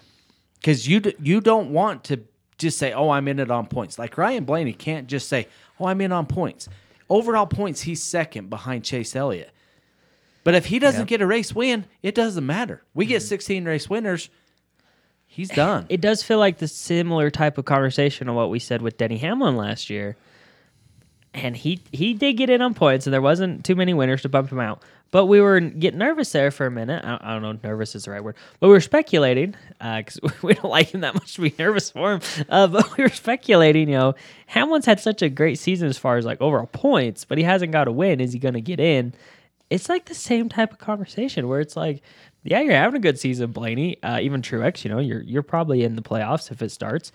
[0.60, 2.20] because you d- you don't want to
[2.60, 5.48] just say, "Oh, I'm in it on points." Like Ryan Blaney can't just say,
[5.80, 6.68] "Oh, I'm in on points."
[7.10, 9.52] Overall points, he's second behind Chase Elliott.
[10.44, 12.84] But if he doesn't get a race win, it doesn't matter.
[12.94, 13.28] We get mm-hmm.
[13.28, 14.30] 16 race winners,
[15.26, 15.86] he's done.
[15.88, 19.18] It does feel like the similar type of conversation of what we said with Denny
[19.18, 20.18] Hamlin last year.
[21.38, 24.30] And he he did get in on points, and there wasn't too many winners to
[24.30, 24.82] bump him out.
[25.12, 27.06] But we were getting nervous there for a minute.
[27.06, 30.56] I, I don't know, nervous is the right word, but we were speculating because we
[30.56, 32.22] don't like him that much to be nervous for him.
[32.50, 34.16] Uh, but we were speculating, you know,
[34.48, 37.72] Hamlin's had such a great season as far as like overall points, but he hasn't
[37.72, 38.20] got a win.
[38.20, 39.14] Is he going to get in?
[39.70, 42.02] It's like the same type of conversation where it's like,
[42.44, 44.02] yeah, you're having a good season, Blaney.
[44.02, 47.12] Uh, even Truex, you know, you're you're probably in the playoffs if it starts.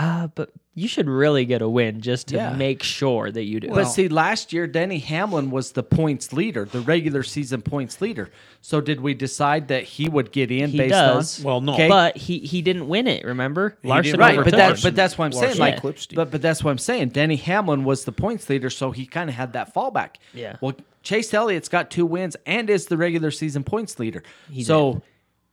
[0.00, 2.52] Uh, but you should really get a win just to Yeah.
[2.54, 3.68] make sure that you do.
[3.70, 8.30] But see, last year Denny Hamlin was the points leader, the regular season points leader.
[8.60, 11.38] So did we decide that he would get in He based does.
[11.40, 11.44] on?
[11.44, 11.74] Well, no.
[11.74, 11.88] Okay.
[11.88, 13.24] but he he didn't win it.
[13.24, 14.68] Remember, Larson didn't right, but overtook that.
[14.68, 15.42] Larson- but that's what I'm saying.
[15.46, 17.08] Larson Like, eclipsed but but that's what I'm saying.
[17.08, 20.10] Denny Hamlin was the points leader, so he kind of had that fallback.
[20.32, 20.58] Yeah.
[20.60, 24.22] Well, Chase Elliott's got two wins and is the regular season points leader.
[24.62, 25.02] so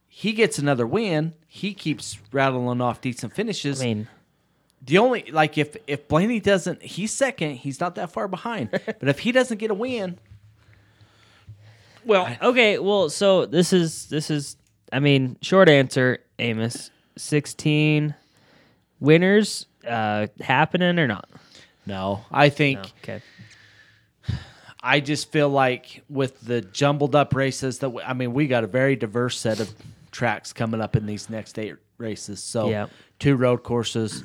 [0.08, 1.34] he gets another win.
[1.48, 3.82] He keeps rattling off decent finishes.
[3.82, 4.08] I mean,
[4.86, 7.56] the only like if if Blaney doesn't, he's second.
[7.58, 8.70] He's not that far behind.
[8.86, 10.18] but if he doesn't get a win,
[12.06, 14.58] well, okay, well, so this is this is.
[14.94, 18.14] I mean, short answer, Amos, sixteen
[19.00, 21.30] winners uh happening or not?
[21.86, 22.80] no, I think.
[22.80, 22.86] No.
[23.04, 23.22] Okay.
[24.88, 28.64] I just feel like with the jumbled up races that we, I mean, we got
[28.64, 29.74] a very diverse set of
[30.12, 32.40] tracks coming up in these next eight races.
[32.44, 32.86] So Yeah.
[33.18, 34.24] two road courses,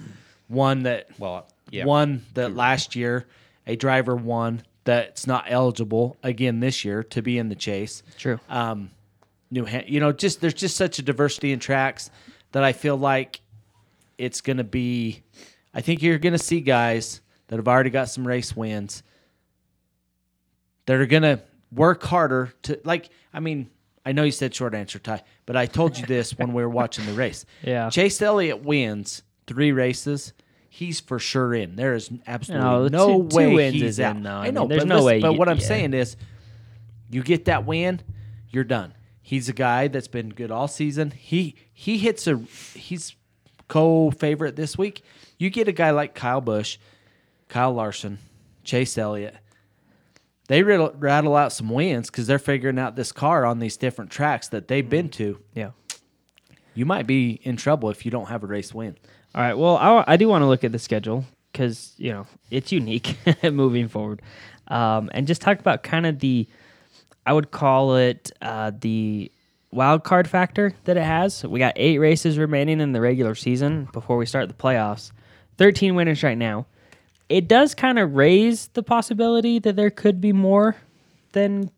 [0.51, 1.85] one that Well, yeah.
[1.85, 3.27] one that last year
[3.67, 8.03] a driver won that's not eligible again this year to be in the chase.
[8.19, 8.41] True.
[8.49, 8.91] Um,
[9.51, 12.11] New, Han- you know, just there's just such a diversity in tracks
[12.53, 13.41] that I feel like
[14.19, 15.23] it's going to be.
[15.75, 19.03] I think you're going to see guys that have already got some race wins
[20.87, 21.41] that are going to
[21.73, 23.11] work harder to like.
[23.33, 23.71] I mean,
[24.05, 26.69] I know you said short answer, Ty, but I told you this when we were
[26.71, 27.45] watching the race.
[27.63, 27.91] Yeah.
[27.91, 30.33] Chase Elliott wins three races.
[30.69, 31.75] He's for sure in.
[31.75, 34.23] There is absolutely No, no, two- two way wins he's is in, out.
[34.23, 34.31] though.
[34.31, 35.67] I I know, mean, there's but no listen- way But you- what I'm yeah.
[35.67, 36.17] saying is,
[37.11, 38.01] you get that win,
[38.51, 38.95] you're done.
[39.21, 41.11] He's a guy that's been good all season.
[41.11, 42.37] He he hits a
[42.75, 43.17] he's
[43.69, 45.03] co-favorite this week.
[45.39, 46.79] You get a guy like Kyle Busch,
[47.49, 48.19] Kyle Larson,
[48.63, 49.35] Chase Elliott.
[50.49, 54.11] They rattle, rattle out some wins because they're figuring out this car on these different
[54.11, 55.13] tracks that they've been mm.
[55.13, 55.39] to.
[55.55, 55.71] Yeah.
[56.75, 58.97] You might be in trouble if you don't have a race win.
[59.35, 59.55] All right.
[59.55, 63.17] Well, I, I do want to look at the schedule because you know it's unique
[63.43, 64.23] moving forward,
[64.69, 66.49] um, and just talk about kind of the,
[67.27, 69.31] I would call it uh, the
[69.73, 71.45] wild card factor that it has.
[71.45, 75.13] We got eight races remaining in the regular season before we start the playoffs.
[75.59, 76.67] Thirteen winners right now.
[77.29, 80.75] It does kind of raise the possibility that there could be more
[81.33, 81.71] than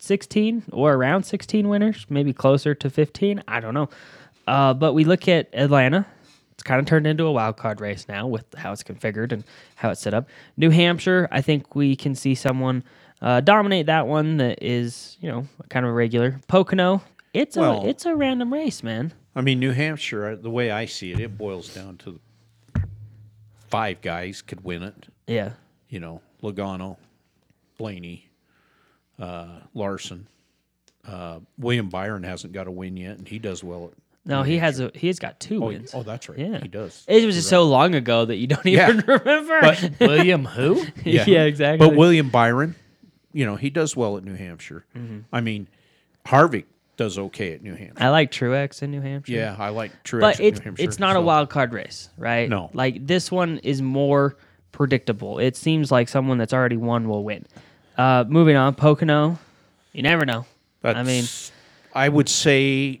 [0.00, 3.42] 16 or around 16 winners, maybe closer to 15.
[3.46, 3.90] I don't know.
[4.46, 6.06] Uh, but we look at Atlanta.
[6.60, 9.44] It's kind of turned into a wild card race now with how it's configured and
[9.76, 10.28] how it's set up.
[10.58, 12.84] New Hampshire, I think we can see someone
[13.22, 16.38] uh, dominate that one that is, you know, kind of a regular.
[16.48, 17.02] Pocono,
[17.32, 19.14] it's Well- a it's a random race, man.
[19.34, 22.20] I mean, New Hampshire, uh, the way I see it, it boils down to
[23.70, 25.06] five guys could win it.
[25.26, 25.52] Yeah.
[25.88, 26.98] You know, Logano,
[27.78, 28.28] Blaney,
[29.18, 30.26] uh, Larson.
[31.08, 33.94] Uh, William Byron hasn't got a win yet, and he does well at.
[34.26, 35.92] No, he has a he's got two Oh, wins.
[35.94, 36.38] oh, that's right.
[36.38, 36.60] Yeah.
[36.60, 37.04] he does.
[37.08, 39.02] It was just so long ago that you don't even Yeah.
[39.24, 39.60] remember.
[39.62, 40.84] But William who?
[41.04, 41.22] yeah.
[41.44, 41.86] exactly.
[41.88, 42.74] But William Byron,
[43.32, 44.84] you know, he does well at New Hampshire.
[44.96, 45.20] Mm-hmm.
[45.32, 45.68] I mean,
[46.26, 46.64] Harvick
[46.98, 48.04] does okay at New Hampshire.
[48.04, 49.32] I like Truex in New Hampshire.
[49.32, 50.84] Yeah, I like Truex but at it's New Hampshire.
[50.84, 52.48] it's not a so- wild card race, right?
[52.48, 52.70] No.
[52.74, 54.36] like this one is more
[54.72, 55.38] predictable.
[55.38, 57.46] It seems like someone that's already won will win.
[57.96, 59.38] Uh, moving on, Pocono,
[59.92, 60.44] you never know.
[60.84, 61.24] I mean,
[61.94, 63.00] I would say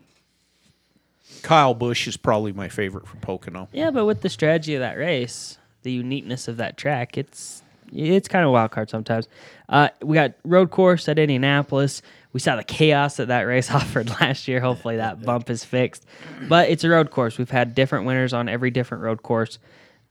[1.42, 3.68] Kyle Busch is probably my favorite for Pocono.
[3.72, 7.62] yeah, but with the strategy of that race, the uniqueness of that track, it's
[7.92, 9.28] it's kind of wild card sometimes.
[9.68, 12.02] Uh, we got road course at Indianapolis.
[12.32, 14.60] We saw the chaos that that race offered last year.
[14.60, 16.06] Hopefully that bump is fixed.
[16.48, 17.38] But it's a road course.
[17.38, 19.58] We've had different winners on every different road course,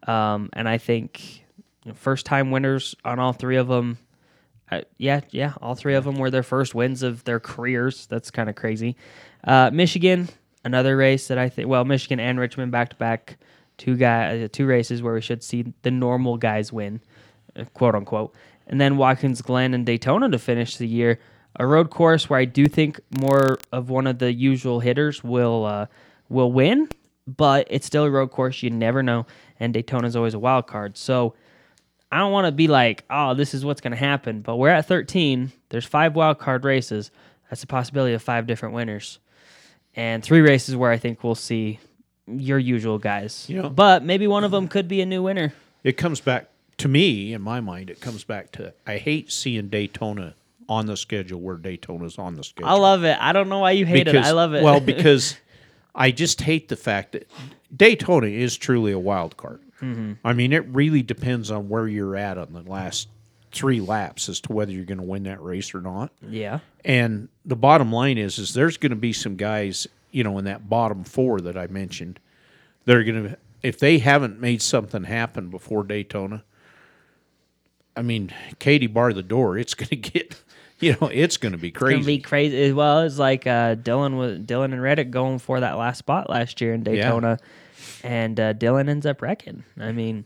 [0.08, 1.46] um, and I think
[1.86, 3.98] you know, first time winners on all three of them.
[4.72, 8.06] Uh, yeah, yeah, all three of them were their first wins of their careers.
[8.06, 8.96] That's kind of crazy.
[9.44, 10.30] Uh, Michigan,
[10.70, 11.68] another race that I think.
[11.68, 13.38] Well, Michigan and Richmond back to back,
[13.78, 17.02] two guy, uh, two races where we should see the normal guys win,
[17.56, 18.34] uh, quote unquote.
[18.68, 21.20] And then Watkins Glen and Daytona to finish the year.
[21.56, 25.66] A road course where I do think more of one of the usual hitters will
[25.66, 25.88] uh,
[26.30, 26.88] will win,
[27.26, 28.62] but it's still a road course.
[28.62, 29.26] You never know,
[29.60, 30.96] and Daytona's always a wild card.
[30.96, 31.34] So
[32.12, 34.42] I don't want to be like, oh, this is what's going to happen.
[34.42, 35.52] But we're at 13.
[35.70, 37.12] There's five wild card races.
[37.50, 39.20] That's a possibility of five different winners,
[40.00, 41.80] and three races where I think we'll see
[42.28, 43.46] your usual guys.
[43.50, 45.54] You know- but maybe one of them could be a new winner.
[45.84, 47.90] It comes back to me in my mind.
[47.90, 50.36] It comes back to I hate seeing Daytona
[50.68, 52.70] on the schedule where Daytona's on the schedule.
[52.70, 53.18] I love it.
[53.20, 54.16] I don't know why you hate it.
[54.16, 54.64] I love it.
[54.64, 55.36] well, because
[55.96, 57.28] I just hate the fact that
[57.76, 59.60] Daytona is truly a wild card.
[59.82, 60.14] Mm-hmm.
[60.24, 63.08] I mean, it really depends on where you're at on the last
[63.52, 66.12] three laps as to whether you're going to win that race or not.
[66.22, 66.60] yeah.
[66.86, 70.46] And the bottom line is, is there's going to be some guys, you know, in
[70.46, 72.20] that bottom four that I mentioned,
[72.86, 76.44] they're going to, if they haven't made something happen before Daytona,
[77.96, 79.58] I mean, Katie bar the door.
[79.58, 80.42] It's going to get,
[80.80, 81.98] you know, it's going to be crazy.
[81.98, 82.18] It's crazy.
[82.18, 82.74] be crazy.
[82.74, 86.62] Well, it's like uh, Dillon was Dillon and Reddick going for that last spot last
[86.62, 87.38] year in Daytona,
[88.04, 89.64] and uh, Dillon ends up wrecking.
[89.78, 90.26] I mean,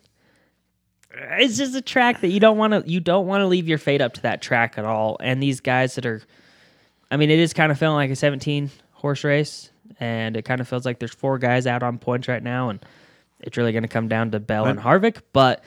[1.13, 3.77] it's just a track that you don't want to you don't want to leave your
[3.77, 5.17] fate up to that track at all.
[5.19, 6.21] And these guys that are,
[7.13, 10.59] I mean, it is kind of feeling like a 17 horse race, and it kind
[10.59, 12.83] of feels like there's four guys out on points right now, and
[13.39, 15.63] it's really going to come down to Bell and Harvick, but.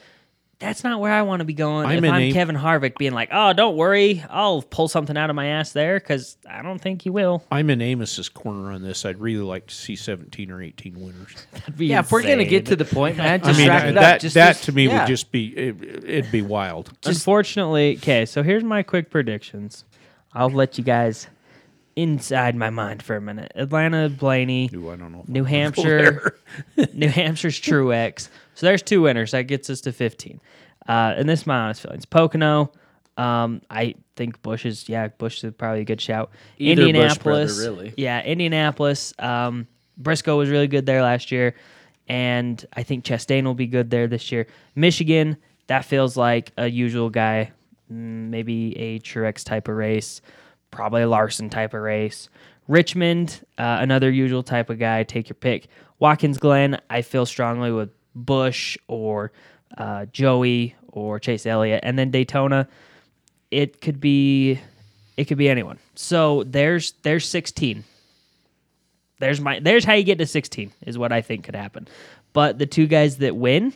[0.59, 1.87] That's not where I want to be going.
[1.87, 5.29] I'm if I'm aim- Kevin Harvick being like, "Oh, don't worry, I'll pull something out
[5.29, 7.45] of my ass there," because I don't think he will.
[7.53, 9.05] I'm in Amos's corner on this.
[9.05, 11.47] I'd really like to see 17 or 18 winners.
[11.53, 13.85] That'd be Yeah, if we're gonna get to the point, man, I just mean, wrap
[13.85, 14.03] uh, it up.
[14.03, 15.01] that Just- that just- to me yeah.
[15.01, 16.91] would just be it, it'd be wild.
[17.05, 19.85] Unfortunately, okay, so here's my quick predictions.
[20.33, 21.29] I'll let you guys
[21.97, 23.51] inside my mind for a minute.
[23.55, 25.25] Atlanta, Blaney, Ooh, I don't know.
[25.27, 26.39] New Hampshire.
[26.93, 28.29] New Hampshire's Truex.
[28.55, 29.33] So there's two winners.
[29.33, 30.41] That gets us to 15.
[30.89, 32.07] Uh, and this is my honest feelings.
[32.07, 32.73] Pocono,
[33.19, 36.31] um, I think Busch is, yeah, Busch is probably a good shout.
[36.57, 37.95] Either Indianapolis, brother, really.
[37.99, 39.13] yeah, Indianapolis.
[39.19, 39.67] Um,
[39.99, 41.55] Briscoe was really good there last year,
[42.09, 44.47] and I think Chastain will be good there this year.
[44.75, 45.37] Michigan,
[45.67, 47.53] that feels like a usual guy,
[47.93, 50.23] mm, maybe a Truex type of race,
[50.77, 52.29] probably a Larson type of race.
[52.69, 55.03] Richmond, uh, another usual type of guy.
[55.05, 55.69] Take your pick.
[55.99, 59.33] Watkins Glen, I feel strongly with Busch or
[59.79, 62.69] uh, Joey or Chase Elliott, and then Daytona.
[63.51, 64.61] It could be,
[65.17, 65.79] it could be anyone.
[65.95, 67.85] So there's there's 16.
[69.19, 71.89] There's my there's how you get to 16 is what I think could happen.
[72.35, 73.73] But the two guys that win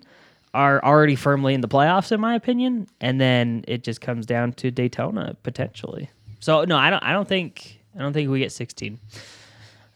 [0.53, 4.53] are already firmly in the playoffs in my opinion, and then it just comes down
[4.55, 6.11] to Daytona potentially.
[6.41, 8.99] So no, I don't I don't think I don't think we get 16.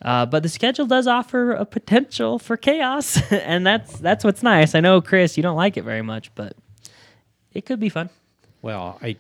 [0.03, 4.75] Uh, but the schedule does offer a potential for chaos, and that's that's what's nice.
[4.75, 6.55] I know, Chris, you don't like it very much, but
[7.55, 8.11] it could be fun.
[8.61, 9.17] Well, I,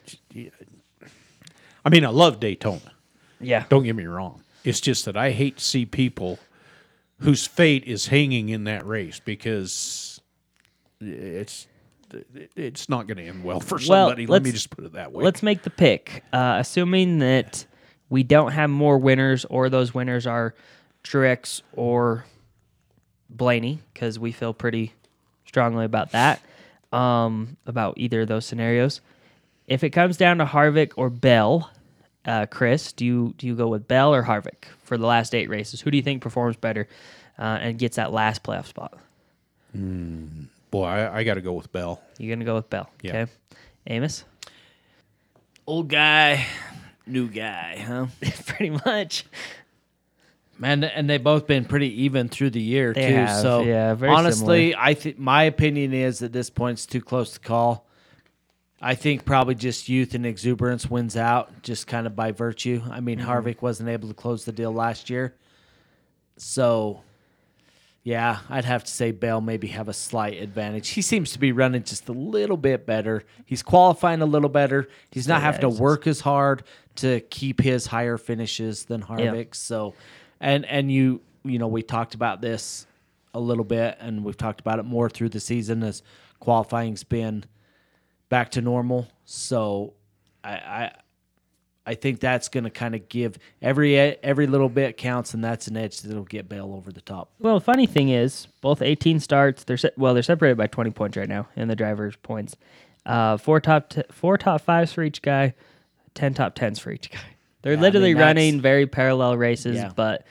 [1.84, 2.92] I mean, I love Daytona.
[3.40, 4.42] Yeah, Don't get me wrong.
[4.64, 6.38] It's just that I hate to see people
[7.18, 10.20] whose fate is hanging in that race because
[11.00, 11.66] it's
[12.56, 14.26] it's not going to end well for Well, somebody.
[14.26, 15.24] Let me just put it that way.
[15.24, 17.66] Let's make the pick, uh, assuming that
[18.08, 20.54] we don't have more winners, or those winners are
[21.02, 22.24] Truex or
[23.30, 24.92] Blaney, because we feel pretty
[25.46, 26.40] strongly about that,
[26.92, 29.00] um, about either of those scenarios.
[29.66, 31.70] If it comes down to Harvick or Bell,
[32.26, 35.48] uh, Chris, do you do you go with Bell or Harvick for the last eight
[35.48, 35.80] races?
[35.80, 36.86] Who do you think performs better
[37.38, 38.98] uh, and gets that last playoff spot?
[40.74, 42.02] Boy, I, I got to go with Bell.
[42.18, 43.10] You're gonna go with Bell, Yeah.
[43.22, 43.32] okay?
[43.86, 44.24] Amos,
[45.68, 46.44] old guy,
[47.06, 48.06] new guy, huh?
[48.46, 49.24] pretty much.
[50.58, 53.14] Man, and they've both been pretty even through the year They too.
[53.14, 57.00] have, so yeah, very honestly, I think my opinion is at this point it's too
[57.00, 57.86] close to call.
[58.80, 62.82] I think probably just youth and exuberance wins out, just kind of by virtue.
[62.90, 63.30] I mean, Mm-hmm.
[63.30, 65.34] Harvick wasn't able to close the deal last year,
[66.36, 67.02] so
[68.04, 70.90] yeah, I'd have to say Bell maybe have a slight advantage.
[70.90, 73.24] He seems to be running just a little bit better.
[73.46, 74.88] He's qualifying a little better.
[75.10, 76.64] He's not yeah, having to work as hard
[76.96, 79.54] to keep his higher finishes than Harvick.
[79.54, 79.94] So,
[80.38, 82.86] and and you you know we talked about this
[83.32, 86.02] a little bit, and we've talked about it more through the season as
[86.40, 87.44] qualifying's been
[88.28, 89.08] back to normal.
[89.24, 89.94] So,
[90.44, 90.92] I I,
[91.86, 95.66] I think that's going to kind of give every every little bit counts, and that's
[95.68, 97.30] an edge that'll get Bell over the top.
[97.38, 99.64] Well, the funny thing is, both 18 starts.
[99.64, 102.56] They're se- well, they're separated by 20 points right now in the drivers' points.
[103.04, 105.54] Uh, four top t- four top fives for each guy,
[106.14, 107.18] 10 top tens for each guy.
[107.62, 109.90] They're Yeah, I literally mean, running very parallel races, Yeah.
[109.94, 110.26] but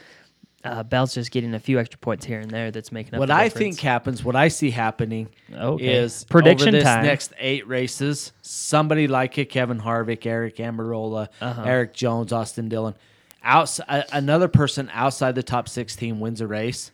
[0.64, 2.72] uh, Bell's just getting a few extra points here and there.
[2.72, 3.20] That's making up.
[3.20, 5.86] What I think happens, what I see happening, Okay.
[5.86, 7.04] is Prediction over this time.
[7.06, 11.64] next eight races, somebody like Kevin Harvick, Aric Almirola, Uh-huh.
[11.64, 12.96] Erik Jones, Austin Dillon,
[13.44, 16.92] another person outside the top sixteen wins a race.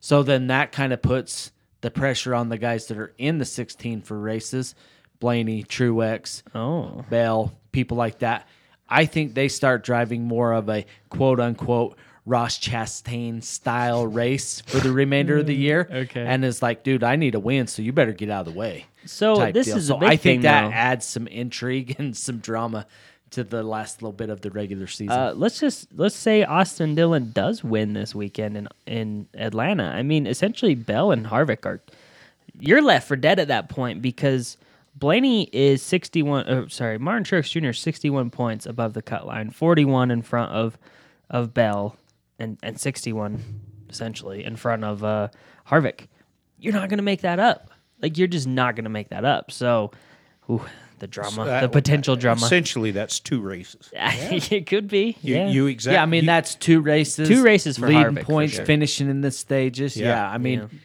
[0.00, 3.44] So then that kind of puts the pressure on the guys that are in the
[3.44, 4.74] sixteen for races,
[5.20, 8.48] Blaney, Truex, Oh, Bell, people like that.
[8.88, 14.78] I think they start driving more of a quote unquote Ross Chastain style race for
[14.78, 15.88] the remainder of the year.
[16.02, 16.24] Okay.
[16.24, 18.58] And it's like, dude, I need a win, so you better get out of the
[18.58, 18.86] way.
[19.04, 19.76] So this deal.
[19.76, 20.72] is a big I think thing, that though.
[20.72, 22.86] adds some intrigue and some drama
[23.32, 25.16] to the last little bit of the regular season.
[25.16, 29.84] Uh, let's just let's say Austin Dillon does win this weekend in in Atlanta.
[29.84, 31.80] I mean, essentially Bell and Harvick are
[32.58, 34.56] you're left for dead at that point because
[34.94, 37.72] Blaney is 61 uh, sorry, Martin Truex Jr.
[37.72, 40.78] 61 points above the cut line, 41 in front of
[41.30, 41.96] of Bell
[42.42, 43.42] and and 61
[43.88, 45.28] essentially in front of uh
[45.68, 46.06] Harvick.
[46.58, 47.70] You're not going to make that up.
[48.00, 49.50] Like you're just not going to make that up.
[49.50, 49.90] So
[50.50, 50.62] ooh,
[50.98, 52.44] the drama, That- the potential drama.
[52.44, 53.90] Essentially, that's two races.
[53.94, 55.16] it could be.
[55.22, 55.48] You, yeah.
[55.48, 55.94] you exactly.
[55.96, 58.64] yeah, I mean that's two races, Two races for leading Harvick, for points, sure.
[58.64, 59.96] finishing in the stages.
[59.96, 60.30] Yeah, Yeah.
[60.30, 60.78] I mean, Yeah.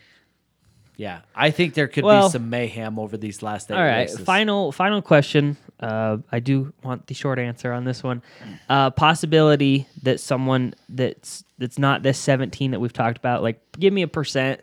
[0.97, 1.19] Yeah.
[1.35, 4.19] I think there could Well- be some mayhem over these last eight All right, races.
[4.21, 5.55] final final question.
[5.79, 8.23] Uh, I do want the short answer on this one.
[8.67, 13.93] Uh, possibility that someone that's that's not this 17 that we've talked about, like give
[13.93, 14.61] me a percent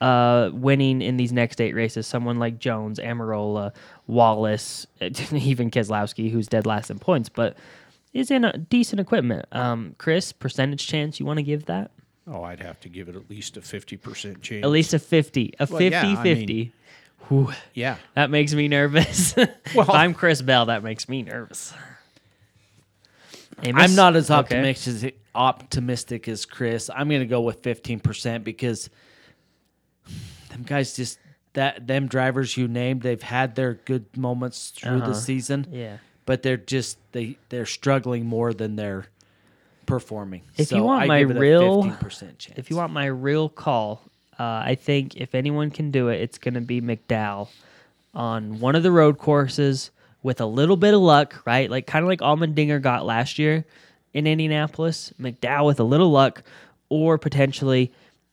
[0.00, 2.06] uh, winning in these next eight races.
[2.06, 3.72] Someone like Jones, Almirola,
[4.06, 7.56] Wallace, even Keselowski, who's dead last in points, but
[8.14, 9.44] is in a decent equipment.
[9.52, 11.90] Um, Chris, percentage chance you want to give that?
[12.26, 14.64] Oh, I'd have to give it at least a fifty percent chance.
[14.64, 16.72] At least a 50, a Well, 50 yeah, I 50.
[17.28, 17.52] Whew.
[17.72, 17.96] yeah.
[18.14, 19.36] That makes me nervous.
[19.38, 21.72] if Well- I'm Chris Bell, that makes me nervous.
[23.62, 23.82] Amos?
[23.82, 24.38] I'm not as Okay.
[24.58, 26.90] optimistic optimistic as Chris.
[26.94, 28.88] I'm going to go with 15% because
[30.50, 31.18] them guys just
[31.54, 35.06] that them drivers you named, they've had their good moments through Uh-huh.
[35.08, 35.96] the season, Yeah.
[36.26, 39.06] but they're just they they're struggling more than they're
[39.86, 40.42] performing.
[40.56, 42.58] If you want I my give it a real- 15% chance.
[42.58, 44.02] If you want my real call,
[44.38, 47.48] uh, I think if anyone can do it, it's going to be McDowell
[48.14, 49.90] on one of the road courses
[50.22, 51.70] with a little bit of luck, right?
[51.70, 53.64] Like kind of like Allmendinger got last year
[54.12, 55.12] in Indianapolis.
[55.20, 56.42] McDowell with a little luck,
[56.88, 57.92] or potentially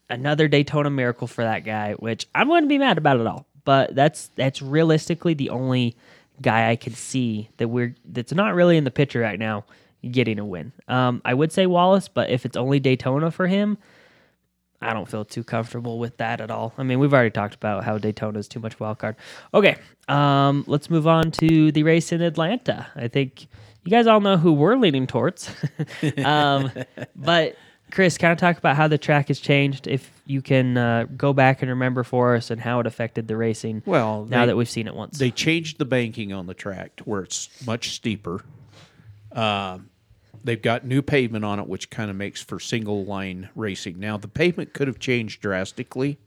[0.09, 3.45] another Daytona Miracle for that guy, which I'm going to be mad about it all.
[3.63, 5.95] But that's that's realistically the only
[6.41, 9.65] guy I could see that we're that's not really in the picture right now
[10.09, 10.71] getting a win.
[10.87, 13.77] Um, I would say Wallace, but if it's only Daytona for him,
[14.81, 16.73] I don't feel too comfortable with that at all.
[16.77, 19.15] I mean, we've already talked about how Daytona is too much wild card.
[19.53, 19.77] Okay,
[20.07, 22.87] um, let's move on to the race in Atlanta.
[22.95, 23.45] I think
[23.83, 25.51] you guys all know who we're leaning towards.
[26.25, 26.71] um,
[27.15, 27.55] but
[27.91, 29.85] Chris, kind of talk about how the track has changed.
[29.85, 33.37] If you can uh, go back and remember for us and how it affected the
[33.37, 33.83] racing.
[33.85, 35.19] Well, now they- that we've seen it once.
[35.19, 38.43] They changed the banking on the track to where it's much steeper.
[39.31, 39.90] Um,
[40.43, 43.99] they've got new pavement on it, which kind of makes for single line racing.
[43.99, 46.17] Now, the pavement could have changed drastically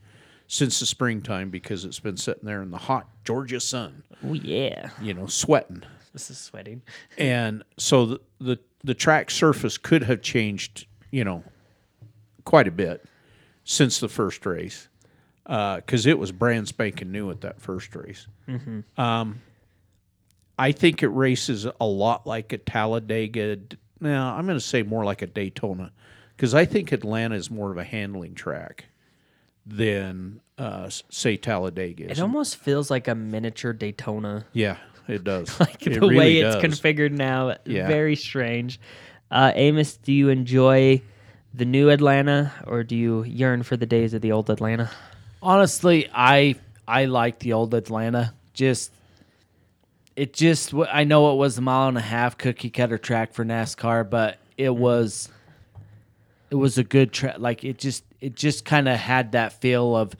[0.46, 4.90] since the springtime because it's been sitting there in the hot Georgia sun, oh yeah,
[5.00, 5.82] you know, sweating.
[6.12, 6.82] this is sweating.
[7.18, 11.42] and so the, the the track surface could have changed, you know,
[12.44, 13.04] quite a bit
[13.64, 14.88] since the first race
[15.44, 18.26] because it was brand spanking new at that first race.
[18.98, 19.40] Um,
[20.58, 23.58] I think it races a lot like a Talladega.
[24.05, 25.92] Now I'm going to say more like a Daytona
[26.36, 28.86] because I think Atlanta is more of a handling track
[29.66, 32.11] than uh, say Talladega.
[32.11, 32.18] is.
[32.18, 34.46] It almost feels like a miniature Daytona.
[34.52, 34.76] yeah,
[35.09, 35.59] it does.
[35.61, 37.57] like It the really way it's configured now.
[37.64, 37.88] Yeah.
[37.88, 38.78] Very strange.
[39.30, 41.02] Uh, Amos, do you enjoy
[41.52, 44.90] the new Atlanta or do you yearn for the days of the old Atlanta?
[45.42, 48.34] Honestly, I I like the old Atlanta.
[48.52, 48.92] Just
[50.16, 53.44] it just I know it was a mile and a half cookie cutter track for
[53.44, 54.80] NASCAR, but it mm-hmm.
[54.80, 55.28] was
[56.50, 57.36] it was a good track.
[57.38, 60.14] Like it just it just kind of had that feel of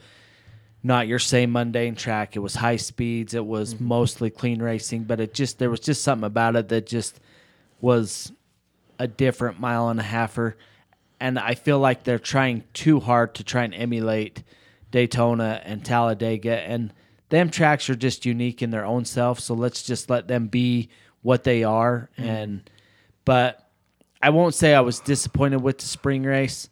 [0.83, 2.35] not your same mundane track.
[2.35, 3.33] It was high speeds.
[3.33, 3.87] It was mm-hmm.
[3.87, 7.19] mostly clean racing, but it just there was just something about it that just
[7.81, 8.31] was
[8.99, 10.53] a different mile and a halfer.
[11.19, 14.43] And I feel like they're trying too hard to try and emulate
[14.91, 16.59] Daytona and Talladega.
[16.59, 16.93] And
[17.29, 19.39] them tracks are just unique in their own self.
[19.39, 20.89] So let's just let them be
[21.21, 22.29] what they are mm-hmm.
[22.29, 22.69] and
[23.25, 23.67] But
[24.21, 26.69] I won't say I was disappointed with the spring race,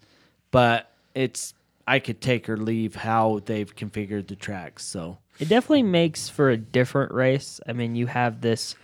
[0.52, 1.54] but it's
[1.88, 4.86] I could take or leave how they've configured the tracks.
[4.86, 7.60] So It definitely makes for a different race.
[7.68, 8.76] I mean, you have this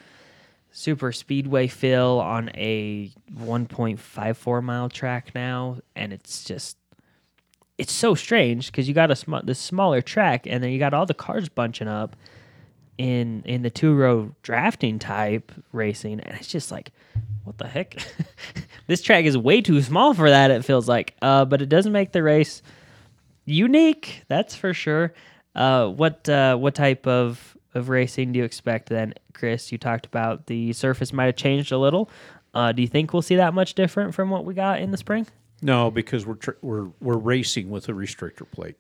[0.72, 6.78] super speedway feel on a 1.54 mile track now, and it's just
[7.80, 10.94] it's so strange because you got a sm- this smaller track, and then you got
[10.94, 12.18] all the cars bunching up
[12.98, 16.92] in in the two row drafting type racing, and it's just like,
[17.46, 17.96] what the heck?
[18.88, 20.52] this track is way too small for that.
[20.52, 22.62] It feels like, uh, but it doesn't make the race
[23.46, 24.24] unique.
[24.28, 25.14] That's for sure.
[25.56, 29.72] Uh, what uh, what type of of racing do you expect then, Chris?
[29.72, 32.12] You talked about the surface might have changed a little.
[32.54, 34.98] Uh, do you think we'll see that much different from what we got in the
[34.98, 35.28] spring?
[35.62, 38.78] No, because we're tr- we're we're racing with a restrictor plate,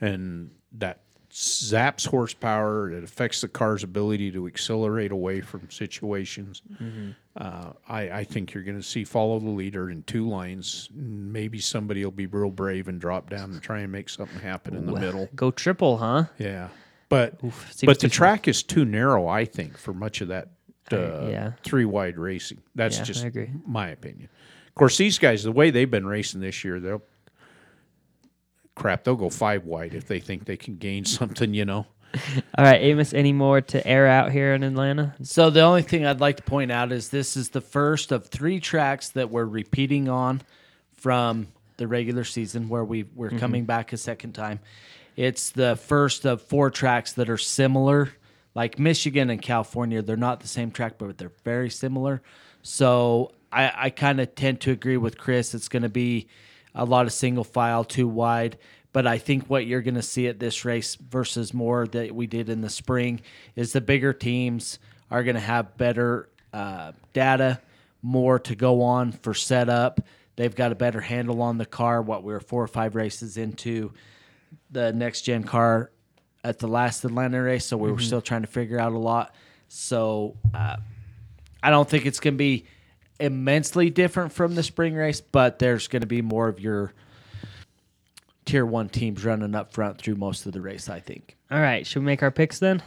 [0.00, 1.00] and that
[1.30, 2.90] zaps horsepower.
[2.90, 6.62] It affects the car's ability to accelerate away from situations.
[7.36, 10.88] Uh, I, I think you're going to see follow the leader in two lines.
[10.92, 14.74] Maybe somebody will be real brave and drop down and try and make something happen
[14.74, 15.28] in the middle.
[15.34, 16.24] Go triple, huh?
[16.38, 16.68] Yeah,
[17.08, 19.28] but seems but the track is too narrow.
[19.28, 20.48] I think for much of that
[20.92, 21.52] uh, yeah.
[21.62, 22.58] three wide racing.
[22.74, 23.26] That's Yeah, just
[23.66, 24.28] my opinion.
[24.80, 27.02] Of course, these guys, the way they've been racing this year, they'll
[28.74, 29.04] crap.
[29.04, 31.52] They'll go five wide if they think they can gain something.
[31.52, 31.86] You know.
[32.56, 33.12] All right, Amos.
[33.12, 35.14] Any more to air out here in Atlanta?
[35.22, 38.28] So the only thing I'd like to point out is this is the first of
[38.28, 40.40] three tracks that we're repeating on
[40.94, 43.38] from the regular season where we we're mm-hmm.
[43.38, 44.60] coming back a second time.
[45.14, 48.14] It's the first of four tracks that are similar.
[48.54, 52.22] Like Michigan and California, they're not the same track, but they're very similar.
[52.62, 55.54] So I, I kind of tend to agree with Chris.
[55.54, 56.28] It's going to be
[56.74, 58.58] a lot of single file, too wide.
[58.92, 62.26] But I think what you're going to see at this race versus more that we
[62.26, 63.20] did in the spring
[63.54, 64.78] is the bigger teams
[65.10, 67.60] are going to have better uh, data,
[68.02, 70.00] more to go on for setup.
[70.36, 72.02] They've got a better handle on the car.
[72.02, 73.92] What we were four or five races into
[74.70, 75.90] the next gen car
[76.42, 79.34] at the last Atlanta race, so we were still trying to figure out a lot.
[79.68, 80.76] So uh,
[81.62, 82.64] I don't think it's going to be
[83.20, 86.92] immensely different from the spring race, but there's going to be more of your
[88.44, 90.88] tier one teams running up front through most of the race.
[90.88, 91.36] I think.
[91.50, 92.82] All right, should we make our picks then?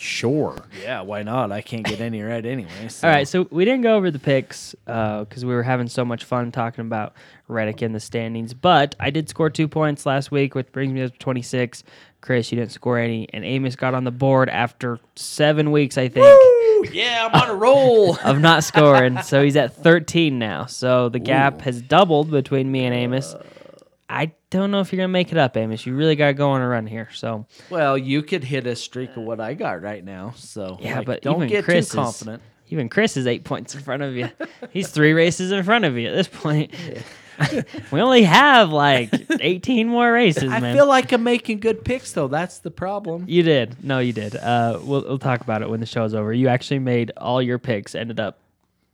[0.00, 0.56] Sure.
[0.82, 1.52] Yeah, why not?
[1.52, 2.88] I can't get any right anyway.
[2.88, 3.06] So.
[3.06, 6.06] All right, so we didn't go over the picks uh, because we were having so
[6.06, 7.12] much fun talking about
[7.48, 8.54] Reddick in the standings.
[8.54, 11.84] But I did score two points last week, which brings me up to 26.
[12.22, 16.08] Chris, you didn't score any, and Amos got on the board after seven weeks, I
[16.08, 18.16] think, yeah, I'm on a roll.
[18.24, 19.20] of not scoring.
[19.20, 20.64] so he's at 13 now.
[20.64, 23.34] So the gap has doubled between me and Amos.
[23.34, 23.44] Uh,
[24.10, 25.86] I don't know if you're gonna make it up, Amos.
[25.86, 27.08] You really gotta go on a run here.
[27.14, 30.32] So well, you could hit a streak of what I got right now.
[30.36, 32.42] So yeah, like, but don't even get Chris too confident.
[32.42, 34.28] Is, even Chris is eight points in front of you.
[34.70, 36.74] He's three races in front of you at this point.
[37.92, 40.76] we only have like 18 more races, I man.
[40.76, 42.28] feel like I'm making good picks though.
[42.28, 43.24] That's the problem.
[43.28, 43.82] you did.
[43.84, 44.34] No, you did.
[44.36, 46.32] Uh, we'll, we'll talk about it when the show's over.
[46.32, 48.38] You actually made all your picks ended up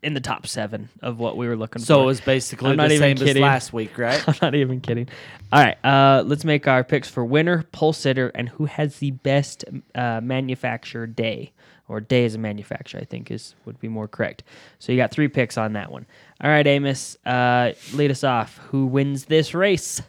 [0.02, 1.86] in the top seven of what we were looking for.
[1.86, 3.42] So it was basically I'm not the even same kidding.
[3.42, 4.22] as last week, right?
[4.28, 5.08] I'm not even kidding.
[5.52, 9.10] All right, uh, let's make our picks for winner, pole sitter, and who has the
[9.12, 11.52] best uh, manufacturer day
[11.88, 13.00] or day as a manufacturer.
[13.00, 14.42] I think is would be more correct.
[14.78, 16.06] So you got three picks on that one.
[16.40, 18.58] All right, Amos, uh, lead us off.
[18.70, 20.02] Who wins this race?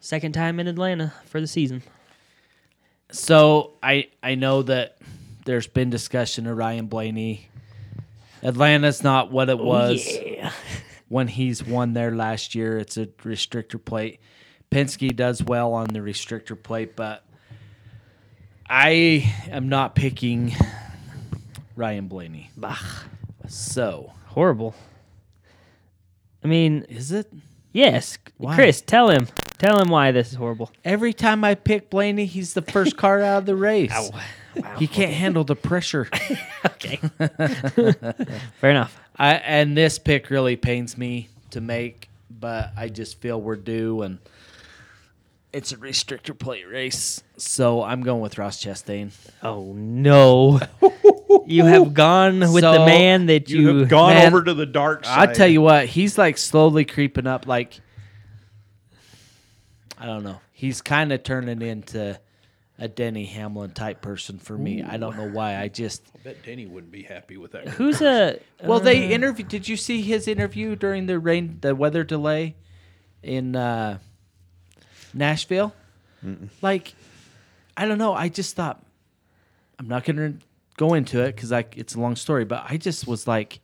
[0.00, 1.82] Second time in Atlanta for the season.
[3.10, 4.98] So I I know that
[5.44, 7.48] there's been discussion of Ryan Blaney.
[8.44, 10.52] Atlanta's not what it oh, was yeah.
[11.08, 12.78] when he's won there last year.
[12.78, 14.20] It's a restrictor plate.
[14.70, 17.24] Penske does well on the restrictor plate, but
[18.68, 20.54] I am not picking
[21.76, 22.50] Ryan Blaney.
[22.56, 22.76] Bah,
[23.46, 24.74] So horrible.
[26.42, 27.32] I mean, is it?
[27.72, 28.54] yes, Why?
[28.54, 29.28] Chris, tell him,
[29.58, 30.70] tell him why this is horrible.
[30.84, 34.10] Every time I pick Blaney, he's the first car out of the race.
[34.56, 34.76] Wow.
[34.78, 36.08] He can't handle the pressure.
[36.66, 36.96] okay.
[38.60, 38.98] Fair enough.
[39.16, 44.02] I and this pick really pains me to make, but I just feel we're due
[44.02, 44.18] and
[45.52, 47.22] it's a restrictor plate race.
[47.36, 49.12] So I'm going with Ross Chastain.
[49.42, 50.60] Oh no!
[51.46, 54.66] you have gone with the man that you, You have gone Man, over to the
[54.66, 55.30] dark side.
[55.30, 57.80] I tell you what, he's like slowly creeping up like
[59.96, 60.40] I don't know.
[60.52, 62.18] He's kind of turning into
[62.78, 64.82] a Denny Hamlin type person for me.
[64.82, 65.56] I don't know why.
[65.56, 67.68] I just I bet Denny wouldn't be happy with that.
[67.68, 68.40] Who's a?
[68.62, 69.48] Well, they interviewed.
[69.48, 72.56] Did you see his interview during the rain, the weather delay
[73.22, 73.98] in uh,
[75.12, 75.74] Nashville?
[76.62, 76.94] Like,
[77.76, 78.14] I don't know.
[78.14, 78.82] I just thought
[79.78, 80.46] I'm not going to
[80.76, 83.60] go into it because like it's a long story, but I just was like,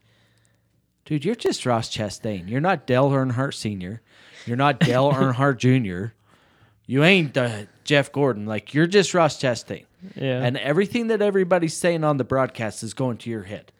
[1.05, 2.49] dude, you're just Ross Chastain.
[2.49, 4.01] You're not Dale Earnhardt Senior.
[4.45, 6.13] You're not Dale Earnhardt Junior.
[6.85, 8.45] You ain't uh, Jeff Gordon.
[8.45, 9.83] Like you're just Ross Chastain.
[10.15, 10.41] Yeah.
[10.41, 13.73] And everything that everybody's saying on the broadcast is going to your head.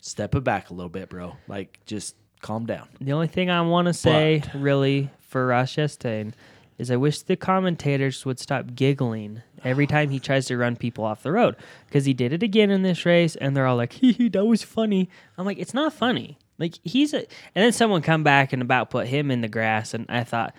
[0.00, 1.36] Step it back a little bit, bro.
[1.46, 2.88] Like just calm down.
[3.00, 6.32] The only thing I want to say, really, for Ross Chastain
[6.78, 11.04] is I wish the commentators would stop giggling every time he tries to run people
[11.04, 11.54] off the road
[11.86, 14.46] because he did it again in this race, and they're all like, "Hee hee, that
[14.46, 18.52] was funny." I'm like, "It's not funny." Like he's a, and then someone come back
[18.52, 20.56] and about put him in the grass, and I thought,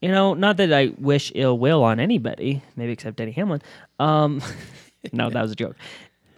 [0.00, 3.62] you know, not that I wish ill will on anybody, maybe except Denny Hamlin.
[3.98, 4.42] Um,
[5.12, 5.76] no, that was a joke.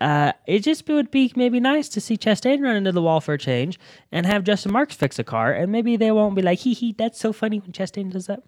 [0.01, 3.35] Uh, it just would be maybe nice to see Chastain run into the wall for
[3.35, 3.79] a change
[4.11, 6.93] and have Justin Marks fix a car, and maybe they won't be like, "Hee hee,
[6.97, 8.43] that's so funny when Chastain does that."